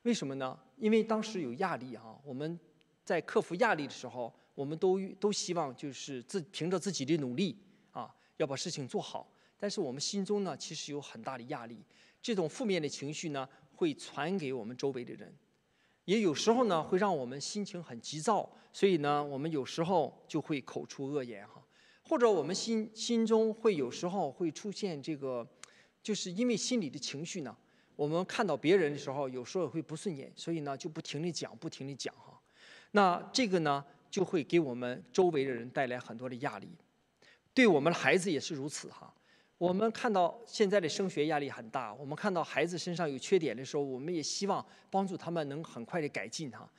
[0.03, 0.57] 为什么呢？
[0.77, 2.59] 因为当时有压力哈，我们
[3.03, 7.57] 在克服压力的时候，我们都都希望就是自凭着自己的努力
[7.91, 9.29] 啊，要把事情做好。
[9.57, 11.83] 但是我们心中呢，其实有很大的压力。
[12.21, 15.33] 这种负面的情绪呢，会传给我们周围的人。
[16.03, 21.65] 也有时候呢，会让我们心情很急躁，所以呢，我们有时候就会口出恶言哈，
[22.01, 25.47] 或者我们心心中会有时候会出现这个，
[26.01, 27.55] 就是因为心里的情绪呢，
[27.95, 32.39] 我们看到别人的时候，有时候会不顺眼，所以呢，就不停地讲，不停地讲哈，
[32.91, 36.67] 那这个呢，就会给我们周围的人带来很多的压力，
[37.53, 39.13] 对我们的孩子也是如此哈。
[39.59, 46.69] 我们看到现在的升学压力很大，我们看到孩子身上有缺点的时候，我们也希望帮助他们能很快的改进哈。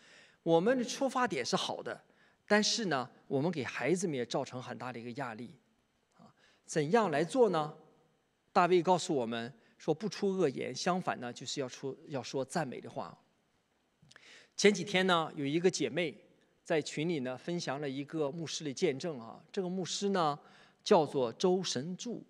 [0.42, 1.98] 我们的出发点是好的，
[2.46, 5.54] 但是呢，我们给孩子们也造成很大的一个压力
[6.18, 6.26] 啊。
[6.66, 7.72] 怎样来做呢？
[8.52, 13.16] 大卫告诉我们说，不出恶言，相反呢，就是要出要说赞美的话。
[14.56, 16.16] 前几天呢，有一个姐妹
[16.62, 20.38] 在群里呢分享了一个牧师的见证啊，这个牧师呢
[20.82, 22.24] 叫做周神柱。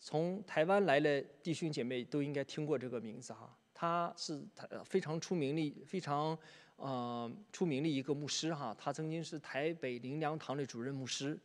[0.00, 6.38] 从台湾来的弟兄姐妹都应该听过这个名字哈，他是台非常出名的、非常
[6.76, 8.74] 呃出名的一个牧师哈。
[8.78, 11.38] 他曾经是台北灵粮堂的主任牧师，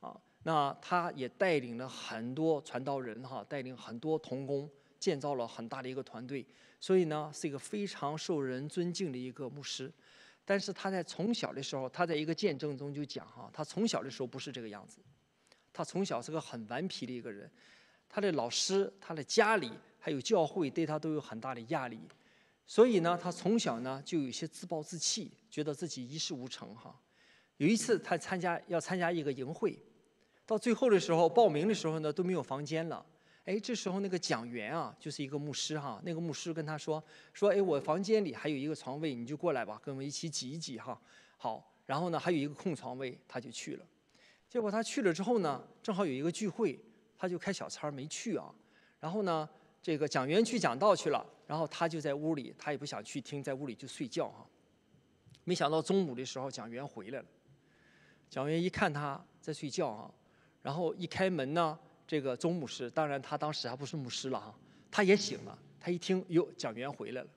[0.00, 6.46] 啊，那他也带领了很多传道人哈，带领很多童工，建造了很大的一个团队，
[6.80, 9.92] 所以呢是一个非常受人尊敬的一个牧师。
[10.44, 14.98] 但是他在从小的时候，他在一个见证中就讲哈，他从小的时候不是这个样子，
[15.72, 17.50] 他从小是个很顽皮的一个人。
[18.08, 22.00] 他的老师、他的家里还有教会对他都有很大的压力，
[22.66, 26.98] 所以呢，他从小呢就有些自暴自弃，觉得自己一事无成哈。
[27.58, 29.78] 有一次他参加要参加一个营会，
[30.46, 33.04] 到最后的时候报名的时候呢都没有房间了。
[33.48, 41.00] 哎，这时候那个讲员啊就是一个牧师哈，那个牧师跟他说说哎我房间里还有一个床位，你就过来吧，跟我们一起挤一挤哈。
[41.38, 43.86] 好，然后呢还有一个空床位，他就去了。
[44.50, 46.78] 结果他去了之后呢，正好有一个聚会。
[47.20, 48.54] 他就开小差没去啊，
[49.00, 49.48] 然后呢，
[49.82, 54.46] 这个讲员去讲道去了，然后他就在屋里，他也不想去听，在屋里就睡觉哈。
[55.42, 57.24] 没想到中午的时候，讲员回来了，
[58.30, 60.08] 讲员一看他在睡觉啊，
[60.62, 61.76] 然后一开门呢，
[62.08, 64.54] 这个钟牧师，当然他当时还不是牧师了哈，
[64.90, 67.28] 他也醒了，他一听哟，讲员回来了，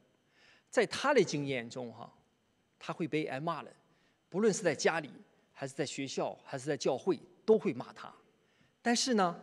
[0.70, 2.10] 在他的经验中哈，
[2.80, 3.70] 他会被挨骂的，
[4.30, 5.12] 不论是在家里
[5.52, 8.10] 还是在学校还是在教会都会骂他，
[8.82, 9.38] 但是呢，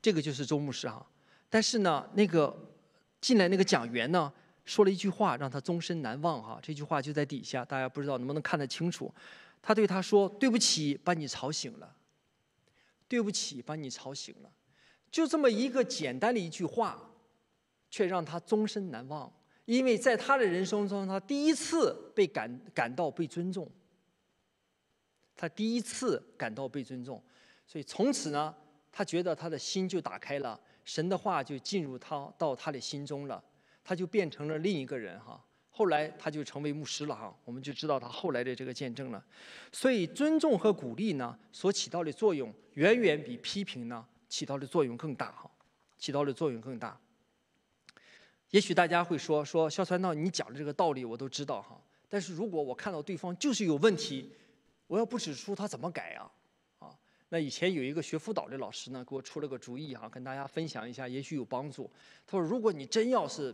[0.00, 1.04] 这个就是周牧师哈，
[1.50, 2.56] 但是呢，那个
[3.20, 4.32] 进来那个讲员呢，
[4.64, 9.12] 说了一句话让他终身难忘哈，这句话就在底下，大家不知道能不能看得清楚，
[9.60, 11.92] 他对他说：“对不起，把你吵醒了。”
[13.14, 14.50] 对不起，把你吵醒了。
[15.08, 17.00] 就这么一个简单的一句话，
[17.88, 19.32] 却让他终身难忘。
[19.66, 23.70] 因为在他的人生中，他第一次被感感到被尊重。
[25.36, 27.22] 他第一次感到被尊重，
[27.64, 28.52] 所以从此呢，
[28.90, 33.40] 他觉得他的心就打开了，神的话就进入他到他的心中了，
[33.84, 35.40] 他就变成了另一个人哈。
[35.76, 39.22] 后来他就成为牧师了哈，我们就知道他后来的这个见证了。
[39.72, 45.50] 所以尊重和鼓励呢，所起到的作用远远比批评呢起到的作用更大哈，
[45.98, 46.96] 起到的作用更大。
[48.50, 51.76] 也许大家会说说肖传道，你讲的这个道理我都知道哈，
[52.08, 54.30] 但是如果我看到对方就是有问题，
[54.86, 56.30] 我要不指出他怎么改啊？
[56.78, 56.96] 啊，
[57.30, 61.90] 那以前有一个学辅导的老师呢，给我出了个主意哈，跟大家分享一下，也许有帮助。
[62.24, 63.52] 他说，如果你真要是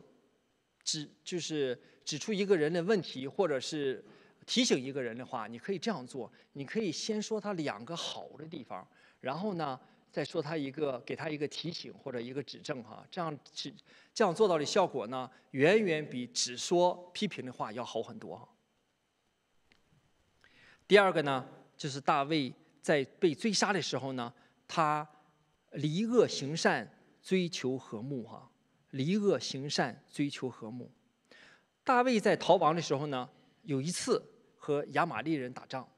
[0.90, 4.04] 指就是指出一个人的问题，或者是
[4.44, 8.84] 提醒一个人的话，你可以这样做：你可以先说他两个好的地方，
[9.20, 9.78] 然后呢，
[10.10, 13.06] 再说他一个给他一个提醒或者一个指正哈。
[13.08, 13.72] 这样指
[14.12, 18.48] 这样做到的效果呢，远远比只说批评的话要好很多。
[20.88, 24.34] 第二个呢，就是大卫在被追杀的时候呢，
[24.66, 25.08] 他
[25.70, 28.49] 离恶行善，追求和睦哈。
[28.90, 30.90] 离恶行善，追求和睦。
[31.84, 33.28] 大卫在逃亡的时候呢，
[33.62, 34.22] 有一次
[34.56, 35.88] 和亚玛利人打仗，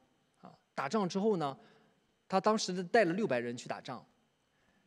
[0.41, 1.59] 啊，打仗之后呢，
[2.29, 4.05] 他当时带了六百人去打仗，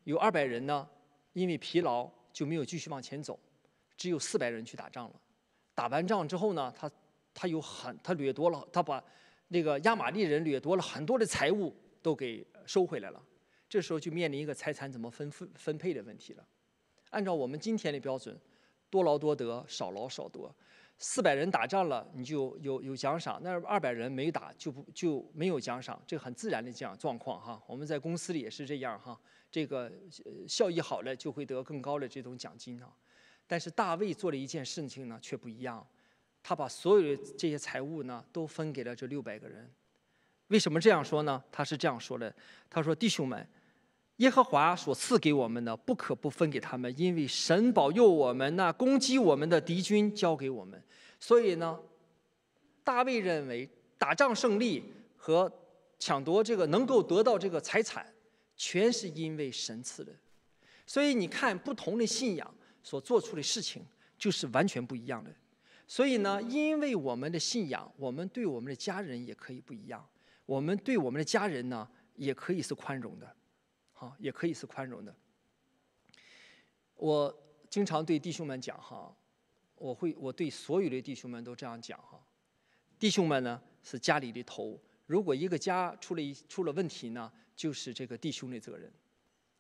[0.04, 0.88] 有二百人呢
[1.34, 3.40] 因为疲劳就没有继续往前走，
[3.98, 5.22] 只有四百人去打仗了。
[5.74, 6.90] 打完仗之后呢，他
[7.34, 9.04] 他有很他掠夺了，他把
[9.50, 13.22] 那个亚玛利人掠夺了很多的财物都给收回来了。
[13.68, 16.48] 这时候就面临一个财产怎么分分分配的问题了。
[17.12, 18.38] 按照我们今天的标准，
[18.90, 20.54] 多劳多得，少劳少得。
[20.98, 26.02] 四百人打仗了，你就有有奖赏；那二百人没打，就不就没有奖赏。
[26.08, 27.62] 这很自然的这样状况哈。
[27.68, 29.20] 我们在公司里也是这样哈。
[29.52, 29.92] 这个
[30.48, 32.90] 效益好了，就会得更高的这种奖金啊。
[33.46, 35.86] 但是大卫做了一件事情呢，却不一样。
[36.42, 39.70] 他把所有的这些财物呢，都分给了这六百个人。
[40.48, 41.44] 为什么这样说呢？
[41.52, 42.34] 他是这样说的：
[42.70, 43.46] 他说，弟兄们。
[44.18, 50.82] 耶和华所赐给我们的，不可不分给他们，因为神保佑我们，那攻击我们的敌军交给我们。
[51.20, 51.78] 所以呢，
[52.84, 55.52] 大卫认为打仗胜利和
[56.00, 58.06] 抢夺这个能够得到这个财产，
[58.56, 60.14] 全是因为神赐的。
[60.88, 63.84] 所以你看，不同的信仰所做出的事情
[64.18, 65.30] 就是完全不一样的。
[65.88, 70.08] 所以呢，因为我们的信仰，我们对我们的家人也可以不一样，
[70.46, 71.86] 我们对我们的家人呢，
[72.16, 73.36] 也可以是宽容的。
[73.96, 75.16] 好，也可以是宽容的。
[76.96, 77.36] 我
[77.70, 79.16] 经常对弟兄们讲哈，
[79.76, 82.22] 我会我对所有的弟兄们都这样讲哈。
[83.00, 88.92] 弟兄们呢是家里的头，如果一个家出了一出了问题呢，就是这个弟兄的责任，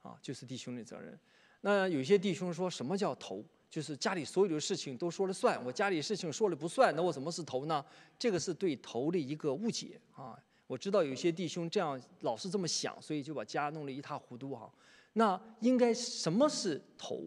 [0.01, 1.17] 啊，就是弟兄的责任。
[1.61, 3.43] 那有些弟兄说什么叫头？
[3.69, 7.83] 就是家里所有的事情都说了算，我家里事情说了不算，那我怎么是头呢？
[8.19, 10.37] 这个是对头的一个误解啊。
[10.67, 14.71] 我知道有些弟兄这样老是这么想，所以就把家弄得一塌糊涂哈。
[15.13, 17.21] 那应该什么是头？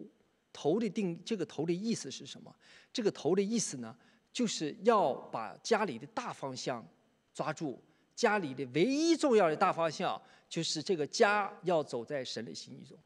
[0.51, 2.53] 头的定这个头的意思是什么？
[2.91, 3.95] 这个头的意思呢，
[4.33, 6.85] 就是要把家里的大方向
[7.33, 7.81] 抓住。
[8.13, 12.97] 家里的唯一重要的大方向就是这个家要走在神的心意中。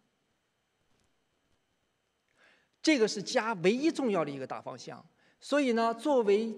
[2.81, 5.05] 这个是家唯一重要的一个大方向。
[5.39, 6.51] 所以呢，作为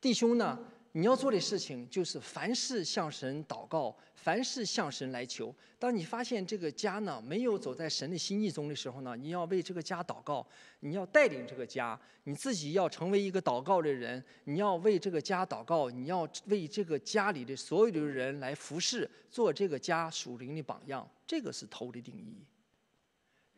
[0.00, 0.56] 弟兄呢。
[0.92, 5.54] 你要做的事情就是凡事向神祷告，凡事向神来求。
[5.78, 10.44] 当你发现这个家呢没有走在神的心意中的时候呢，你要为这个家祷告，
[10.80, 21.08] 你要带领这个家，你自己要成为一个祷告的人，你要为这个家祷告，你要为这个家里的所有的人来服侍，做这个家属灵的榜样。
[21.24, 22.44] 这个是头的定义，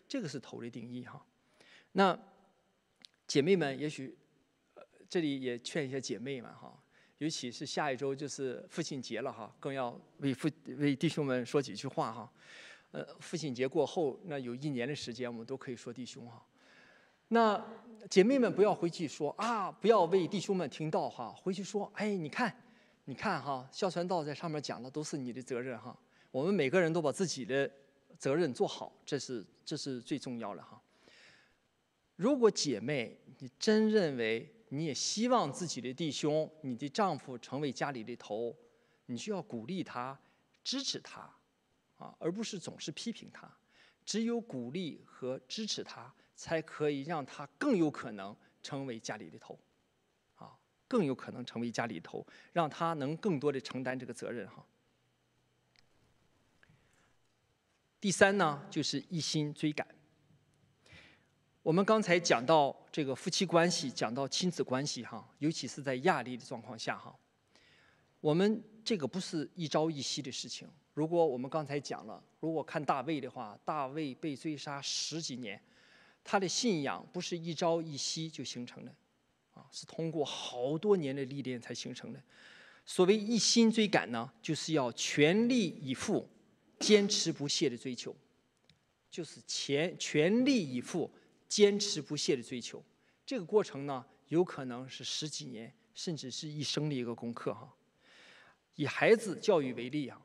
[0.07, 1.25] 这个是头的定义哈。
[1.93, 2.19] 那
[3.27, 4.15] 姐妹们，也许
[5.09, 6.79] 这里也劝一些姐妹们哈。
[7.23, 12.33] 尤其是下一周就是父亲节了哈，更要为父为弟兄们说几句话哈。
[12.91, 16.45] 呃，父亲节过后，那有一年的时间，我们都可以说弟兄哈。
[17.29, 17.65] 那
[18.11, 22.53] 姐妹们不要回去说啊，不要为弟兄们听到哈，回去说，哎，你看，
[23.05, 25.97] 你看哈，孝传道在上面讲的都是你的责任哈。
[26.33, 27.71] 我们每个人都把自己的
[28.19, 30.83] 责任做好，这是这是最重要的哈。
[32.17, 38.57] 如果姐妹你真认为你也希望自己的弟兄、你的丈夫成为家里的头，
[39.05, 40.19] 你就要鼓励他、
[40.65, 41.21] 支持他，
[41.99, 43.47] 啊，而不是总是批评他。
[44.07, 49.61] 只有鼓励和支持他，才可以让他更有可能成为家里的头，
[50.37, 50.59] 啊，
[50.89, 54.67] 更有可能成为家里头，让他能更多的承担这个责任哈。
[58.01, 59.87] 第三呢，就是一心追赶。
[61.63, 67.17] 我们刚才讲到这个夫妻关系，讲到亲子关系哈，尤其是在压力的状况下哈，
[68.21, 70.69] 我们这个不是一朝一夕的事情。
[70.93, 75.61] 如果我们刚才讲了，如果看大卫的话，大卫被追杀十几年，
[76.25, 78.93] 他的信仰不是一朝一夕就形成的，
[79.55, 82.21] 啊，是通过好多年的历练才形成的。
[82.85, 86.29] 所谓一心追赶呢，就是要全力以赴、
[86.81, 88.15] 坚持不懈的追求，
[89.09, 91.09] 就是全全力以赴、
[91.53, 92.83] 坚持不懈的追求。
[93.27, 97.71] 这个过程呢，有可能是十几年，甚至是一生的一个功课哈。
[98.77, 100.19] 以孩子教育为例啊。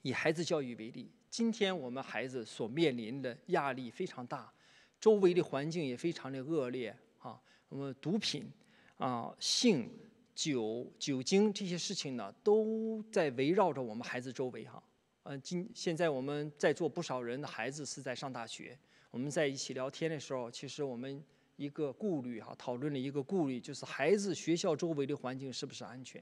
[0.00, 4.50] 以孩子教育为例，今天我们孩子所面临的压力非常大，
[4.98, 7.38] 周围的环境也非常的恶劣啊。
[7.68, 8.50] 我们毒品
[8.96, 9.90] 啊、性、
[10.34, 14.82] 酒、酒精这些事情呢，都在围绕着我们孩子周围哈。
[15.24, 18.78] 嗯，今现在我们在座不少人的孩子是在上大学，
[19.14, 21.22] 我们在一起聊天的时候，其实我们
[21.54, 26.20] 一个顾虑哈，讨论了一个顾虑，就是孩子学校周围的环境是不是安全。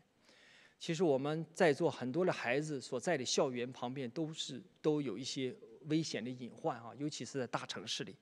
[0.78, 8.14] 其实我们在座很多的孩子所在的校园旁边都是都有一些危险的隐患啊，尤其是在大城市里。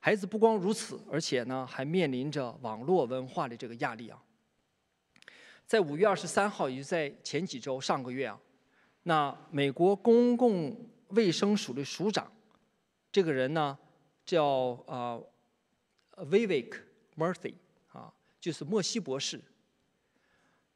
[0.00, 4.18] 孩子不光如此，而且呢还面临着网络文化的这个压力啊。
[5.66, 8.40] 在五月二十三号，也就在前几周上个月啊，
[9.02, 10.74] 那美国公共
[11.08, 12.32] 卫生署的署长，
[13.16, 13.78] 这个人呢
[14.26, 14.44] 叫
[14.86, 15.18] 啊
[16.16, 16.70] Vivek
[17.16, 17.54] Murthy
[17.88, 19.40] 啊，就是莫西博士。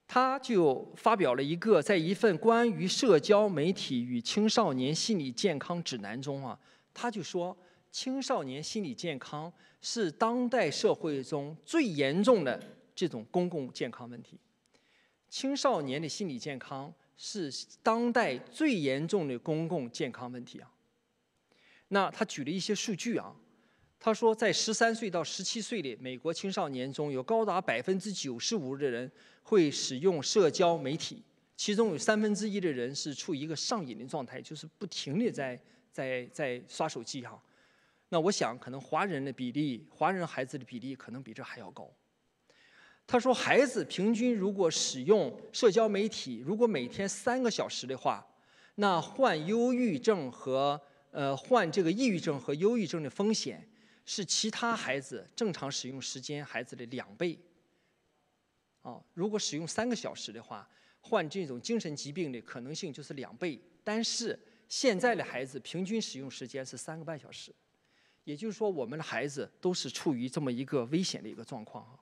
[0.09, 6.59] 他就发表了一个在一份关于社交媒体与青少年心理健康指南中啊，
[6.95, 7.55] 他就说
[7.91, 12.59] 青少年心理健康是当代社会中最严重的
[12.95, 14.41] 这种公共健康问题。
[15.29, 20.73] 青少年的心理健康是当代最严重的公共健康问题啊。
[21.93, 23.33] 那他举了一些数据啊。
[24.03, 29.13] 他说，在十三岁到十七岁的美国青少年中，有高达百分之九十五的人
[29.43, 31.23] 会使用社交媒体，
[31.55, 35.61] 其中有三分之一的人是处于一个上瘾的状态，就是不停地在
[35.93, 37.39] 在在刷手机哈。
[38.09, 41.87] 那我想，可能华人的比例，华人孩子的比例可能比这还要高。
[43.07, 48.27] 他说，孩子平均如果使用社交媒体，如果每天三个小时的话，
[48.77, 50.81] 那患忧郁症和
[51.11, 53.67] 呃患这个抑郁症和忧郁症的风险。
[54.07, 57.39] 是其他孩子正常使用时间孩子的两倍。
[58.81, 60.69] 啊，如果使用三个小时的话，
[61.01, 63.61] 患这种精神疾病的可能性就是两倍。
[63.85, 64.37] 但是
[64.69, 67.55] 现在的孩子平均使用时间是三个半小时，
[68.25, 71.95] 也就是说，我们的孩子都是处于这么一个危险的一个状况啊。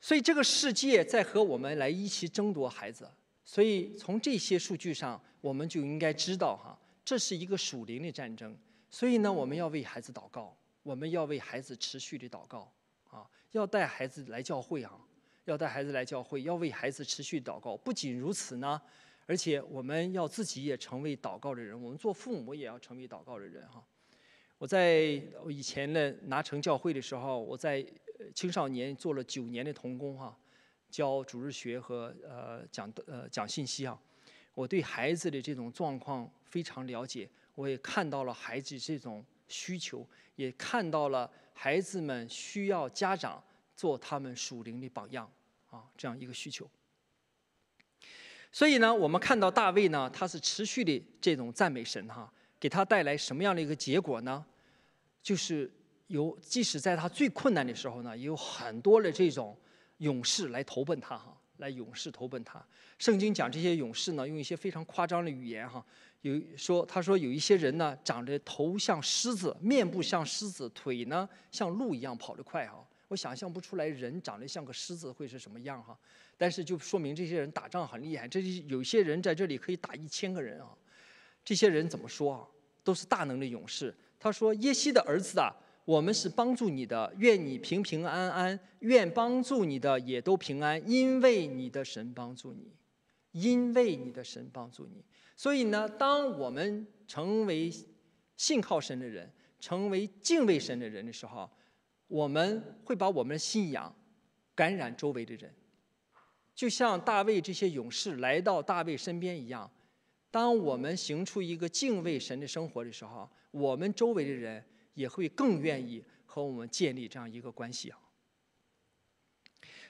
[0.00, 3.10] 所以这个世界在和我们来一起争夺孩子。
[3.44, 8.56] 所以从这些数据上，我们就应该知道哈，这是一个属灵的战争。
[8.88, 12.72] 所以呢，我们要为孩子祷告，我们要为孩子持续的祷告，
[13.10, 14.92] 啊，要带孩子来教会啊，
[15.44, 17.76] 要带孩子来教会，要为孩子持续祷告。
[17.76, 18.80] 不仅如此呢，
[19.26, 23.84] 而且我们要自己也成为祷告的人，我们做父母也要成为祷告的人哈。
[24.58, 27.84] 我在以前呢拿成教会的时候，我在
[28.32, 30.34] 青少年做了九年的童工哈，
[30.88, 34.00] 教主日学和呃讲呃讲信息啊，
[34.54, 37.28] 我对孩子的这种状况非常了解。
[37.56, 43.42] 我也看到了孩子这种需求，也看到了孩子们需要家长
[43.74, 45.28] 做他们属灵的榜样
[45.68, 46.70] 啊，这样一个需求。
[48.52, 54.46] 所以呢，我们看到大卫呢，他是持续的这种赞美神哈，给他带来什么样的一个结果呢？
[55.20, 55.68] 就是
[56.06, 59.58] 有即使在他最困难的时候呢，也有很多的这种
[59.96, 62.64] 勇士来投奔他哈，来勇士投奔他。
[62.98, 65.84] 圣经讲这些勇士呢，用一些非常夸张的语言哈。
[66.20, 72.86] 有说，他说有一些人呢，长着头像狮子，面部像狮子，腿呢像鹿一样跑得快哈。
[73.08, 75.98] 我想象不出来人长得像个狮子会是什么样哈。
[76.36, 80.68] 但是就说明这些人打仗很厉害，这有些人在这里可以打一千个人啊。
[81.44, 82.46] 这些人怎么说啊？
[82.82, 83.94] 都是大能的勇士。
[84.20, 85.54] 他说：“耶西的儿子啊，
[85.84, 92.72] 我们是帮助你的，愿你平平安安，愿帮助你的也都平安，因为你的神帮助你，
[93.32, 95.04] 因为你的神帮助你。”
[95.36, 97.70] 所以呢，当我们成为
[98.36, 99.30] 信靠神的人，
[99.60, 101.50] 成为敬畏神的人的时候，
[102.06, 103.94] 我们会把我们的信仰
[104.54, 105.52] 感染周围的人，
[106.54, 109.70] 就像大卫这些勇士来到大卫身边一样。
[110.30, 114.64] 当我们行出一个敬畏神的生活的时候，我们周围的人
[114.94, 117.98] 也会更愿意和我们建立这样一个关系啊。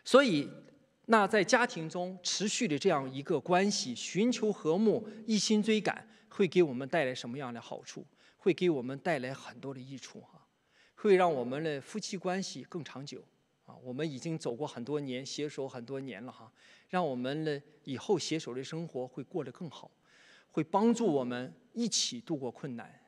[0.05, 0.51] 所以，
[1.07, 8.07] 那在家庭中持续的这样一个关系，寻求和睦、一心追赶，会给我们带来什么样的好处？
[8.37, 10.47] 会给我们带来很多的益处哈，
[10.95, 13.25] 会让我们的夫妻关系更长久
[13.65, 13.75] 啊。
[13.77, 16.53] 我们已经走过很多年，携手很多年了哈，
[16.91, 19.91] 让我们的以后携手的生活会过得更好。
[20.51, 23.04] 会帮助我们一起度过困难。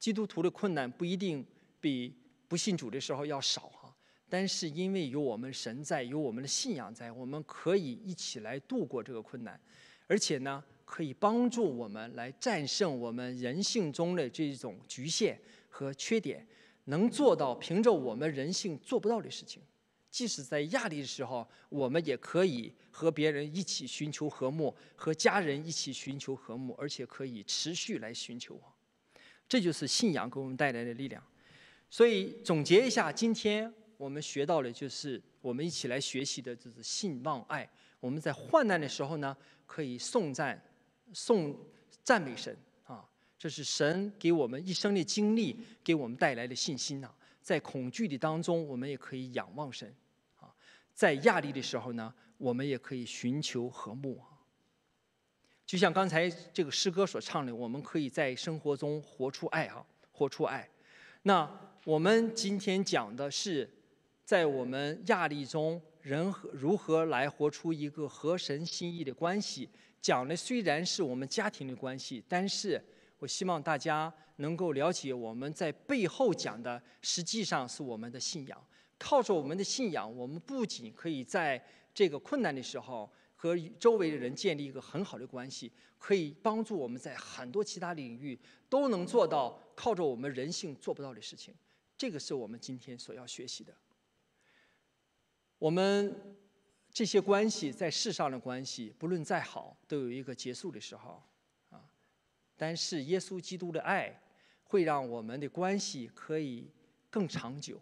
[0.00, 1.46] 基督徒的困难不一定
[1.78, 2.12] 比
[2.48, 3.94] 不信主的时候要少哈，
[4.30, 9.60] 但是因为有我们神在，有我们的信仰在，我们可以一起来度过这个困难，
[10.06, 15.38] 而且呢，可以帮助我们来战胜我们人性中的这种局限
[15.68, 16.44] 和缺点，
[16.86, 19.62] 能做到凭着我们人性做不到的事情。
[20.10, 28.60] 即使在压力的时候，我们也可以和别人一起寻求和睦，和家人一起寻求和睦，而且可以持续来寻求。
[29.50, 31.20] 这就是信仰给我们带来的力量。
[31.90, 37.68] 所以总结一下，今天我们学到的就是我们一起来学习的，就是信望爱。
[37.98, 39.36] 我们在患难的时候呢，
[39.66, 40.62] 可以颂赞、
[41.12, 41.58] 颂
[42.04, 43.04] 赞美神啊，
[43.36, 47.12] 这是神给我们一生的经历，给我们带来的信心呐。
[47.42, 49.92] 在恐惧的当中，我们也可以仰望神，
[50.38, 50.54] 啊，
[50.94, 54.29] 在压力的时候呢，我们也可以寻求和睦啊。
[55.70, 60.68] 就像刚才这个诗歌所唱的，我们可以在生活中活出爱哈，活出爱。
[61.22, 61.48] 那
[61.84, 63.70] 我们今天讲的是，
[64.24, 69.68] 在我们压力中，人和如何来活出一个合神心意的关系。
[70.02, 72.84] 讲的虽然是我们家庭的关系，但是。
[73.20, 78.58] 我希望大家能够了解，我们在背后讲的实际上是我们的信仰。
[78.98, 81.62] 靠着我们的信仰，我们不仅可以在
[81.94, 83.08] 这个困难的时候
[83.42, 88.38] 和周围的人建立一个很好的关系，可以帮助我们在很多其他领域
[88.68, 91.54] 都能做到靠着我们人性做不到的事情。
[91.96, 93.74] 这个是我们今天所要学习的。
[95.58, 96.36] 我们
[96.92, 101.22] 这些关系在世上的关系，不论再好，都有一个结束的时候
[101.70, 101.80] 啊。
[102.58, 104.20] 但是耶稣基督的爱
[104.64, 106.70] 会让我们的关系可以
[107.08, 107.80] 更长久，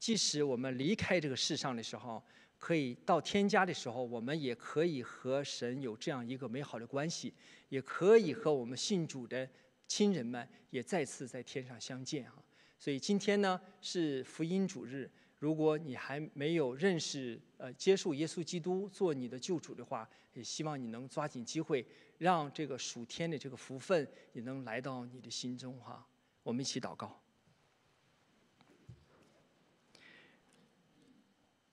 [0.00, 2.20] 即使我们离开这个世上的时候，
[2.58, 7.32] 可以到天家的时候，我们也可以和神有这样一个美好的关系，
[7.68, 9.48] 也可以和我们信主的
[9.86, 12.34] 亲人们也再次在天上相见啊！
[12.78, 15.10] 所以今天呢是福音主日。
[15.38, 21.86] 如果你还没有认识、呃接受耶稣基督做你的救主的话，也希望你能抓紧机会，
[22.16, 26.04] 让这个属天的这个福分也能来到你的心中哈。
[26.42, 27.25] 我们一起祷告。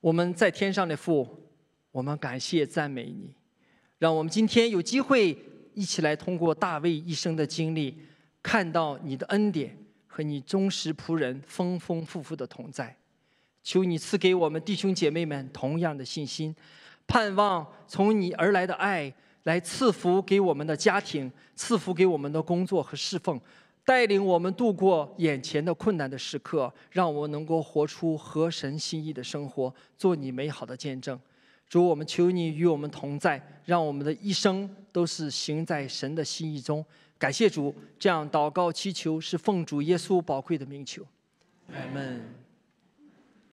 [0.03, 1.25] 我们在天上的父，
[1.89, 3.33] 我们感谢赞美你，
[3.99, 5.37] 让我们今天有机会
[5.73, 7.97] 一起来通过大卫一生的经历，
[8.41, 12.93] 看到你的恩典和你忠实仆人丰丰富富的同在。
[13.63, 16.53] 求你赐给我们弟兄姐妹们同样的信心，
[17.07, 23.39] 盼望从你而来的爱来赐福给我们的家庭，赐福给我们的工作和侍奉，
[23.85, 31.19] 带领我们度过眼前的困难的时刻，让我们能够活出合神心意的生活，做你美好的见证。
[31.67, 36.85] 主，我们求你与我们同在，让我们的一生都是行在神的心意中。
[37.17, 41.05] 感谢主，这样祷告祈求是奉主耶稣宝贵的名求，
[41.71, 42.42] 阿门。